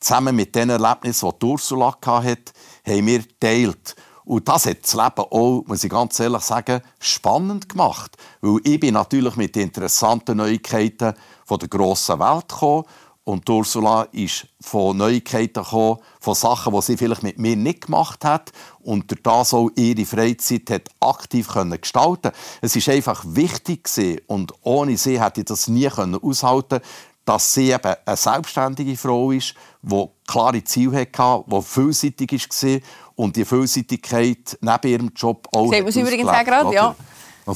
zusammen 0.00 0.34
mit 0.34 0.54
den 0.54 0.70
Erlebnissen, 0.70 1.30
die 1.42 1.44
Ursula 1.44 1.94
hatte, 2.02 2.52
haben 2.86 3.06
wir 3.06 3.18
geteilt. 3.18 3.94
Und 4.24 4.48
das 4.48 4.64
hat 4.64 4.82
das 4.82 4.94
Leben 4.94 5.26
auch, 5.30 5.62
muss 5.66 5.84
ich 5.84 5.90
ganz 5.90 6.18
ehrlich 6.18 6.40
sagen, 6.40 6.80
spannend 6.98 7.68
gemacht. 7.68 8.16
Weil 8.40 8.60
ich 8.64 8.80
bin 8.80 8.94
natürlich 8.94 9.36
mit 9.36 9.58
interessanten 9.58 10.38
Neuigkeiten 10.38 11.12
von 11.44 11.58
der 11.58 11.68
grossen 11.68 12.18
Welt 12.18 12.48
gekommen 12.48 12.84
und 13.26 13.50
Ursula 13.50 14.02
ist 14.12 14.46
von 14.60 14.96
Neuigkeiten 14.96 15.64
gekommen, 15.64 15.98
von 16.20 16.34
Sachen, 16.36 16.72
die 16.72 16.80
sie 16.80 16.96
vielleicht 16.96 17.24
mit 17.24 17.40
mir 17.40 17.56
nicht 17.56 17.86
gemacht 17.86 18.24
hat 18.24 18.52
und 18.78 19.10
durch 19.10 19.20
das 19.20 19.52
auch 19.52 19.68
ihre 19.74 20.06
Freizeit 20.06 20.70
hat 20.70 20.88
aktiv 21.00 21.48
können 21.48 21.80
gestalten. 21.80 22.30
Es 22.60 22.76
ist 22.76 22.88
einfach 22.88 23.24
wichtig 23.26 23.84
gewesen, 23.84 24.20
und 24.28 24.54
ohne 24.62 24.96
sie 24.96 25.20
hätte 25.20 25.40
ich 25.40 25.46
das 25.46 25.66
nie 25.66 25.88
können 25.88 26.22
aushalten, 26.22 26.78
dass 27.24 27.52
sie 27.52 27.72
eben 27.72 27.94
eine 28.04 28.16
selbstständige 28.16 28.96
Frau 28.96 29.32
ist, 29.32 29.54
die 29.82 30.08
klare 30.28 30.62
Ziele 30.62 31.00
hatte, 31.00 31.44
die 31.48 31.62
vielseitig 31.62 32.30
war 32.32 32.80
und 33.16 33.34
die 33.34 33.44
Vielseitigkeit 33.44 34.56
neben 34.60 34.88
ihrem 34.88 35.10
Job 35.16 35.48
auch. 35.50 35.70
Sehen 35.70 35.84
wir 35.84 35.88
es 35.88 35.96
übrigens 35.96 36.28
auch 36.28 36.44
gerade, 36.44 36.72
ja. 36.72 36.94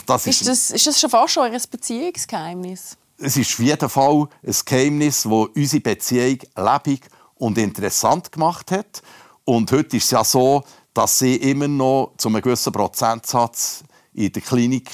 Das 0.04 0.26
ist, 0.26 0.40
ist, 0.40 0.48
das, 0.48 0.70
ist 0.72 0.86
das 0.88 1.00
schon 1.00 1.10
fast 1.10 1.32
schon 1.32 1.44
ein 1.44 1.62
Beziehungsgeheimnis? 1.70 2.96
Es 3.20 3.36
ist 3.36 3.52
auf 3.52 3.58
jeden 3.60 3.88
Fall 3.88 4.28
ein 4.42 4.54
Geheimnis, 4.64 5.22
das 5.22 5.32
unsere 5.32 5.80
Beziehung 5.80 6.38
lebendig 6.56 7.08
und 7.36 7.58
interessant 7.58 8.32
gemacht 8.32 8.70
hat. 8.70 9.02
Und 9.44 9.70
heute 9.72 9.96
ist 9.96 10.04
es 10.04 10.10
ja 10.10 10.24
so, 10.24 10.64
dass 10.94 11.18
sie 11.18 11.36
immer 11.36 11.68
noch 11.68 12.14
zu 12.16 12.28
einem 12.28 12.42
gewissen 12.42 12.72
Prozentsatz 12.72 13.84
in 14.14 14.32
der 14.32 14.42
Klinik, 14.42 14.90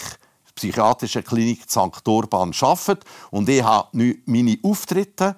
psychiatrischen 0.55 1.25
Klinik 1.25 1.71
St. 1.71 2.07
Urban 2.07 2.53
arbeitet. 2.61 3.05
Und 3.31 3.49
ich 3.49 3.63
habe 3.63 4.17
meine 4.27 4.59
Auftritte 4.63 5.37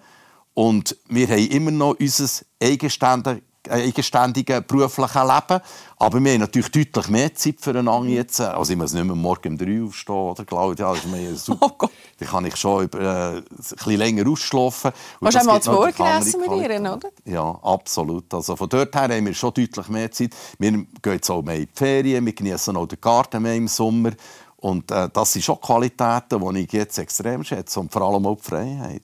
und 0.54 0.96
wir 1.08 1.28
haben 1.28 1.46
immer 1.48 1.70
noch 1.70 1.96
unser 1.98 2.44
eigenständiges 2.62 3.42
eigenständigen 3.70 4.64
beruflichen 4.66 5.26
Leben. 5.26 5.60
Aber 6.00 6.20
wir 6.20 6.32
haben 6.32 6.40
natürlich 6.40 6.70
deutlich 6.70 7.08
mehr 7.08 7.34
Zeit 7.34 7.56
füreinander 7.60 8.08
jetzt. 8.08 8.40
Also 8.40 8.72
ich 8.72 8.78
muss 8.78 8.92
nicht 8.92 9.04
mehr 9.04 9.16
morgen 9.16 9.52
um 9.52 9.58
drei 9.58 9.82
aufstehen, 9.82 10.14
oder 10.14 10.44
Claudia? 10.44 10.92
Das 10.92 11.04
ist 11.04 11.10
mir 11.10 11.34
super. 11.34 11.58
Oh 11.68 11.74
Gott. 11.76 11.90
Dann 12.18 12.28
kann 12.28 12.44
ich 12.46 12.56
schon 12.56 12.84
über, 12.84 13.00
äh, 13.00 13.36
ein 13.38 13.44
bisschen 13.56 13.96
länger 13.96 14.28
ausschlafen. 14.28 14.92
Hast 15.22 15.34
du 15.34 15.40
einmal 15.40 15.60
zu 15.60 15.72
Morgen 15.72 16.02
essen 16.02 16.40
mit 16.40 16.50
ihr, 16.50 16.80
oder? 16.80 17.10
Ja, 17.24 17.58
absolut. 17.62 18.32
Also 18.32 18.56
von 18.56 18.68
dort 18.68 18.94
her 18.94 19.02
haben 19.02 19.26
wir 19.26 19.34
schon 19.34 19.52
deutlich 19.54 19.88
mehr 19.88 20.10
Zeit. 20.10 20.34
Wir 20.58 20.70
gehen 20.70 20.88
jetzt 21.04 21.30
auch 21.30 21.42
mehr 21.42 21.56
in 21.56 21.62
die 21.62 21.68
Ferien, 21.74 22.24
wir 22.24 22.32
genießen 22.32 22.76
auch 22.76 22.86
den 22.86 23.00
Garten 23.00 23.42
mehr 23.42 23.54
im 23.54 23.68
Sommer. 23.68 24.12
Und 24.56 24.90
äh, 24.90 25.08
das 25.12 25.32
sind 25.32 25.44
schon 25.44 25.60
Qualitäten, 25.60 26.54
die 26.54 26.60
ich 26.60 26.72
jetzt 26.72 26.98
extrem 26.98 27.44
schätze. 27.44 27.78
Und 27.80 27.92
vor 27.92 28.02
allem 28.02 28.26
auch 28.26 28.36
die 28.36 28.42
Freiheit. 28.42 29.02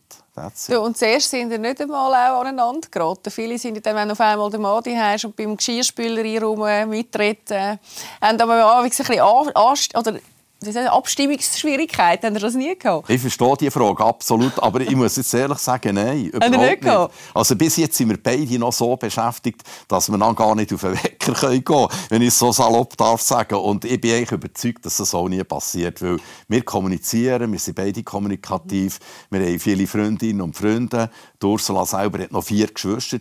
Du, 0.69 0.81
und 0.81 0.99
zuerst 0.99 1.31
sind 1.31 1.49
wir 1.49 1.59
nicht 1.59 1.81
einmal 1.81 2.13
auch 2.13 2.41
aneinander 2.41 2.89
geraten. 2.91 3.31
Viele 3.31 3.57
sind 3.57 3.85
dann, 3.87 3.95
wenn 3.95 4.09
du 4.09 4.13
auf 4.13 4.21
einmal 4.21 4.51
den 4.51 4.63
Mann 4.63 4.83
hast 4.85 5.25
und 5.25 5.37
beim 5.37 5.57
Geschirrspüler 5.57 6.23
einräumen 6.23 6.91
mittreten, 6.91 7.79
haben 8.21 8.41
aber 8.41 8.79
ein 8.79 8.89
bisschen 8.89 9.21
an, 9.21 9.49
an, 9.55 9.77
oder 9.95 10.19
Abstimmungsschwierigkeiten, 10.67 12.27
haben 12.27 12.35
Sie 12.35 12.41
das 12.41 12.55
nie 12.55 12.77
gehabt? 12.77 13.09
Ich 13.11 13.21
verstehe 13.21 13.57
die 13.61 13.71
Frage 13.71 14.05
absolut, 14.05 14.63
aber 14.63 14.81
ich 14.81 14.95
muss 14.95 15.17
jetzt 15.17 15.33
ehrlich 15.35 15.59
sagen, 15.59 15.95
nein, 15.95 16.27
überhaupt 16.33 16.59
nicht. 16.59 16.85
nicht. 16.85 17.11
Also 17.35 17.57
bis 17.57 17.77
jetzt 17.77 17.97
sind 17.97 18.11
wir 18.11 18.23
beide 18.23 18.59
noch 18.59 18.73
so 18.73 18.97
beschäftigt, 18.97 19.63
dass 19.89 20.11
wir 20.11 20.19
dann 20.19 20.35
gar 20.35 20.55
nicht 20.55 20.73
auf 20.73 20.81
den 20.81 20.93
Wecker 20.93 21.33
gehen 21.33 21.65
können, 21.65 21.89
wenn 22.09 22.23
ich 22.23 22.29
es 22.29 22.39
so 22.39 22.53
salopp 22.53 22.97
darf 22.97 23.21
sagen. 23.21 23.57
Und 23.57 23.85
ich 23.85 24.01
bin 24.01 24.15
eigentlich 24.15 24.33
überzeugt, 24.33 24.85
dass 24.87 24.97
das 24.97 25.15
auch 25.15 25.29
nie 25.29 25.43
passiert, 25.45 26.03
weil 26.03 26.19
wir 26.49 26.63
kommunizieren, 26.63 27.53
wir 27.53 27.59
sind 27.59 27.75
beide 27.75 28.03
kommunikativ, 28.03 28.99
wir 29.31 29.41
haben 29.41 29.59
viele 29.59 29.87
Freundinnen 29.87 30.41
und 30.41 30.57
Freunde. 30.57 31.11
Die 31.41 31.47
Ursula 31.47 31.85
selber 31.85 32.21
hat 32.21 32.33
noch 32.33 32.45
vier 32.45 32.69
Geschwister, 32.69 33.19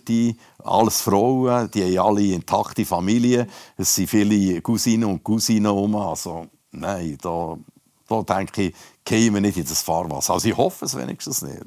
alles 0.63 1.01
Frauen, 1.01 1.69
die 1.71 1.97
haben 1.97 2.08
alle 2.08 2.27
intakte 2.27 2.86
Familien. 2.86 3.47
Es 3.77 3.95
sind 3.95 4.10
viele 4.10 4.62
Cousinen 4.62 5.10
und 5.10 5.23
Cousinen 5.23 5.65
herum, 5.65 5.95
also 5.95 6.47
nein, 6.73 7.17
da, 7.21 7.57
da 8.07 8.21
denke 8.21 8.63
ich, 8.63 8.75
wir 9.33 9.41
nicht 9.41 9.57
in 9.57 9.63
das 9.63 9.81
Fahrwasser. 9.81 10.33
Also 10.33 10.47
ich 10.47 10.57
hoffe 10.57 10.86
es 10.86 10.95
wenigstens 10.95 11.41
nicht. 11.41 11.63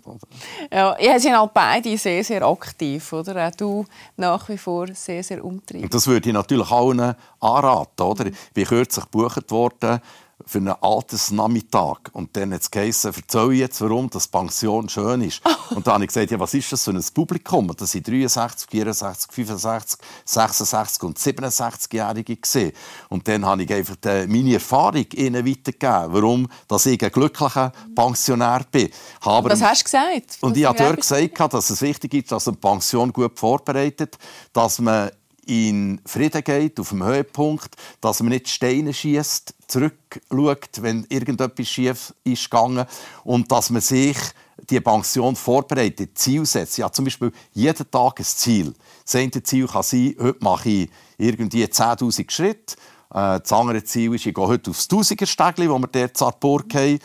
Ja, 0.72 0.96
ihr 0.98 1.20
sind 1.20 1.38
halt 1.38 1.52
beide 1.52 1.96
sehr, 1.98 2.24
sehr 2.24 2.42
aktiv, 2.42 3.12
oder? 3.12 3.48
Auch 3.48 3.54
du 3.54 3.86
nach 4.16 4.48
wie 4.48 4.58
vor 4.58 4.86
sehr, 4.94 5.22
sehr 5.22 5.44
umtriebig. 5.44 5.90
Das 5.90 6.06
würde 6.06 6.28
ich 6.28 6.34
natürlich 6.34 6.70
allen 6.70 7.14
anraten, 7.40 8.06
oder? 8.06 8.26
Ich 8.26 8.34
bin 8.54 8.64
kürzlich 8.64 9.04
gebucht 9.04 9.50
worden 9.50 10.00
für 10.46 10.58
einen 10.58 10.74
Altersnachmittag. 10.80 12.10
Und 12.12 12.36
dann 12.36 12.54
hat 12.54 12.62
es 12.62 12.70
geheißen, 12.70 13.12
erzähl 13.14 13.52
jetzt, 13.54 13.80
warum 13.80 14.08
das 14.08 14.28
Pension 14.28 14.88
schön 14.88 15.22
ist. 15.22 15.42
Und 15.70 15.86
dann 15.86 15.94
habe 15.94 16.04
ich 16.04 16.08
gesagt, 16.08 16.30
ja, 16.30 16.38
was 16.38 16.54
ist 16.54 16.70
das 16.70 16.84
für 16.84 16.92
ein 16.92 17.04
Publikum? 17.12 17.68
Und 17.68 17.80
das 17.80 17.90
sind 17.90 18.06
63, 18.06 18.70
64, 18.70 19.32
65, 19.32 20.00
66 20.24 21.02
und 21.02 21.18
67-Jährige 21.18 22.36
gesehen. 22.36 22.72
Und 23.08 23.26
dann 23.26 23.44
habe 23.44 23.64
ich 23.64 23.72
einfach 23.72 23.96
meine 24.04 24.54
Erfahrung 24.54 25.06
ihnen 25.12 25.44
weitergegeben, 25.44 26.12
warum 26.12 26.48
dass 26.68 26.86
ich 26.86 27.02
ein 27.02 27.10
glücklicher 27.10 27.72
Pensionär 27.94 28.64
bin. 28.70 28.90
Aber, 29.22 29.48
das 29.48 29.62
hast 29.62 29.80
du 29.80 29.84
gesagt. 29.84 30.38
Und 30.40 30.56
ich 30.56 30.64
habe 30.64 30.78
dort 30.78 30.96
gesagt, 30.98 31.52
dass 31.52 31.70
es 31.70 31.82
wichtig 31.82 32.14
ist, 32.14 32.32
dass 32.32 32.46
man 32.46 32.54
die 32.54 32.60
Pension 32.60 33.12
gut 33.12 33.38
vorbereitet, 33.38 34.16
dass 34.52 34.78
man 34.78 35.10
in 35.46 36.00
Frieden 36.04 36.42
geht, 36.42 36.78
auf 36.80 36.90
dem 36.90 37.04
Höhepunkt, 37.04 37.76
dass 38.00 38.20
man 38.20 38.30
nicht 38.30 38.48
Steine 38.48 38.92
schießt, 38.92 39.54
zurückschaut, 39.68 40.82
wenn 40.82 41.06
irgendetwas 41.08 41.68
schief 41.68 42.14
ist 42.24 42.50
gegangen 42.50 42.84
und 43.24 43.50
dass 43.50 43.70
man 43.70 43.80
sich 43.80 44.16
die 44.68 44.80
Pension 44.80 45.36
vorbereitet, 45.36 46.18
Ziel 46.18 46.44
setzt. 46.46 46.78
Ja, 46.78 46.90
zum 46.90 47.04
Beispiel 47.04 47.32
jeden 47.52 47.90
Tag 47.90 48.18
ein 48.18 48.24
Ziel. 48.24 48.74
Das 49.04 49.14
eine 49.14 49.42
Ziel 49.42 49.66
kann 49.66 49.82
sein, 49.82 50.16
heute 50.18 50.42
mache 50.42 50.68
ich 50.68 50.90
irgendwie 51.18 51.64
10'000 51.64 52.30
Schritte. 52.30 52.74
Äh, 53.10 53.40
das 53.40 53.52
andere 53.52 53.84
Ziel 53.84 54.14
ist, 54.14 54.26
ich 54.26 54.34
gehe 54.34 54.46
heute 54.46 54.70
aufs 54.70 54.88
1000er-Stegli, 54.88 55.70
wo 55.70 55.78
wir 55.78 55.86
dort 55.86 56.16
zur 56.16 56.32
Burg 56.32 56.74
haben. 56.74 56.98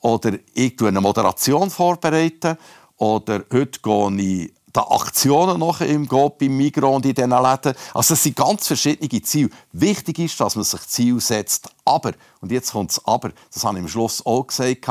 Oder 0.00 0.38
ich 0.52 0.80
eine 0.82 1.00
Moderation 1.00 1.70
vorbereiten. 1.70 2.56
Oder 2.96 3.44
heute 3.52 3.80
gehe 3.80 4.16
ich 4.20 4.54
die 4.74 4.80
Aktionen 4.80 5.58
noch 5.58 5.80
im 5.80 6.08
Coop, 6.08 6.42
im 6.42 6.56
Migros 6.56 6.96
und 6.96 7.06
in 7.06 7.14
diesen 7.14 7.30
Läden. 7.30 7.74
Also 7.92 8.14
es 8.14 8.22
sind 8.22 8.36
ganz 8.36 8.66
verschiedene 8.66 9.22
Ziele. 9.22 9.50
Wichtig 9.72 10.18
ist, 10.18 10.40
dass 10.40 10.56
man 10.56 10.64
sich 10.64 10.80
Ziel 10.88 11.20
setzt. 11.20 11.68
Aber, 11.84 12.12
und 12.40 12.50
jetzt 12.50 12.72
kommt 12.72 12.90
es 12.90 13.04
aber, 13.04 13.30
das 13.52 13.64
habe 13.64 13.78
ich 13.78 13.84
am 13.84 13.88
Schluss 13.88 14.24
auch 14.26 14.46
gesagt, 14.46 14.86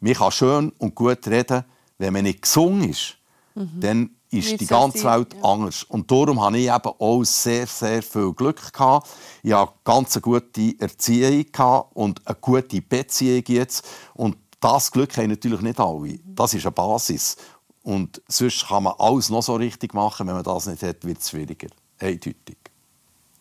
man 0.00 0.12
kann 0.12 0.32
schön 0.32 0.72
und 0.78 0.94
gut 0.94 1.26
reden, 1.26 1.64
wenn 1.98 2.12
man 2.12 2.24
nicht 2.24 2.42
gesungen 2.42 2.90
ist. 2.90 3.16
Mhm. 3.54 3.80
Dann 3.80 4.10
ist 4.30 4.52
Wie 4.52 4.56
die 4.58 4.66
ganze 4.66 4.98
sein? 4.98 5.20
Welt 5.20 5.34
ja. 5.34 5.42
anders. 5.42 5.84
Und 5.84 6.10
darum 6.10 6.42
hatte 6.42 6.58
ich 6.58 6.66
eben 6.66 6.92
auch 6.98 7.24
sehr, 7.24 7.66
sehr 7.66 8.02
viel 8.02 8.32
Glück. 8.32 8.72
Gehabt. 8.72 9.08
Ich 9.42 9.52
hatte 9.52 9.70
eine 9.70 9.78
ganz 9.84 10.20
gute 10.20 10.74
Erziehung 10.78 11.46
und 11.94 12.26
eine 12.26 12.36
gute 12.40 12.82
Beziehung 12.82 13.44
jetzt. 13.46 13.86
Und 14.14 14.36
das 14.60 14.90
Glück 14.90 15.16
haben 15.16 15.28
natürlich 15.28 15.60
nicht 15.60 15.78
alle. 15.78 16.18
Das 16.24 16.54
ist 16.54 16.64
eine 16.64 16.72
Basis. 16.72 17.36
Und 17.84 18.20
sonst 18.26 18.66
kann 18.66 18.82
man 18.82 18.94
alles 18.98 19.28
noch 19.28 19.42
so 19.42 19.54
richtig 19.54 19.94
machen. 19.94 20.26
Wenn 20.26 20.34
man 20.34 20.42
das 20.42 20.66
nicht 20.66 20.82
hat, 20.82 21.04
wird 21.04 21.18
es 21.18 21.30
schwieriger. 21.30 21.68
Eindeutig. 22.00 22.56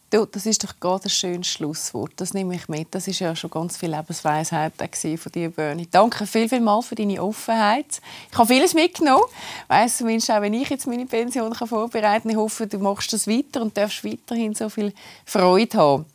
Du, 0.09 0.27
das 0.27 0.45
ist 0.45 0.63
doch 0.63 0.79
gerade 0.79 1.05
ein 1.05 1.09
schönes 1.09 1.47
Schlusswort. 1.47 2.11
Das 2.17 2.35
nehme 2.35 2.53
ich 2.53 2.67
mit. 2.67 2.93
Das 2.93 3.07
ist 3.07 3.17
ja 3.17 3.35
schon 3.35 3.49
ganz 3.49 3.77
viel 3.77 3.89
Lebensweisheit 3.89 4.73
von 4.77 5.31
dir, 5.31 5.49
Bernie. 5.49 5.87
Danke 5.89 6.27
viel, 6.27 6.47
viel 6.47 6.59
mal 6.59 6.83
für 6.83 6.93
deine 6.93 7.23
Offenheit. 7.23 7.99
Ich 8.31 8.37
habe 8.37 8.47
vieles 8.53 8.75
mitgenommen. 8.75 9.23
Weißt 9.69 10.01
du, 10.01 10.05
auch 10.05 10.41
wenn 10.41 10.53
ich 10.53 10.69
jetzt 10.69 10.85
meine 10.85 11.07
Pension 11.07 11.55
vorbereiten 11.55 12.23
kann, 12.23 12.29
ich 12.29 12.37
hoffe, 12.37 12.67
du 12.67 12.77
machst 12.77 13.11
das 13.11 13.25
weiter 13.25 13.63
und 13.63 13.75
darfst 13.75 14.03
weiterhin 14.03 14.53
so 14.53 14.69
viel 14.69 14.93
Freude 15.25 15.77
haben. 15.79 16.05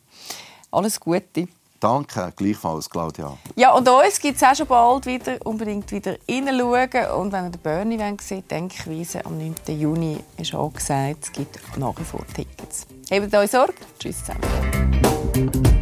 Alles 0.71 0.97
Gute. 0.97 1.49
Danke, 1.79 2.33
gleichfalls, 2.35 2.89
Claudia. 2.89 3.37
Ja, 3.55 3.73
und 3.73 3.87
uns 3.87 4.19
gibt 4.19 4.35
es 4.35 4.43
auch 4.43 4.55
schon 4.55 4.67
bald 4.67 5.05
wieder. 5.05 5.37
Unbedingt 5.45 5.89
wieder 5.91 6.17
reinschauen. 6.27 7.21
Und 7.21 7.31
wenn 7.31 7.45
ihr 7.45 7.51
den 7.51 7.61
Bernie 7.61 8.17
seht, 8.19 8.51
Denkweise 8.51 9.25
am 9.25 9.37
9. 9.37 9.55
Juni 9.67 10.17
ist 10.37 10.53
auch 10.53 10.73
gesagt, 10.73 11.23
es 11.23 11.31
gibt 11.31 11.77
nach 11.77 11.97
wie 11.97 12.03
vor 12.03 12.25
Tickets. 12.35 12.85
Habt 13.09 13.33
euch 13.33 13.51
Sorge. 13.51 13.73
Tschüss 13.97 14.17
zusammen. 14.25 15.78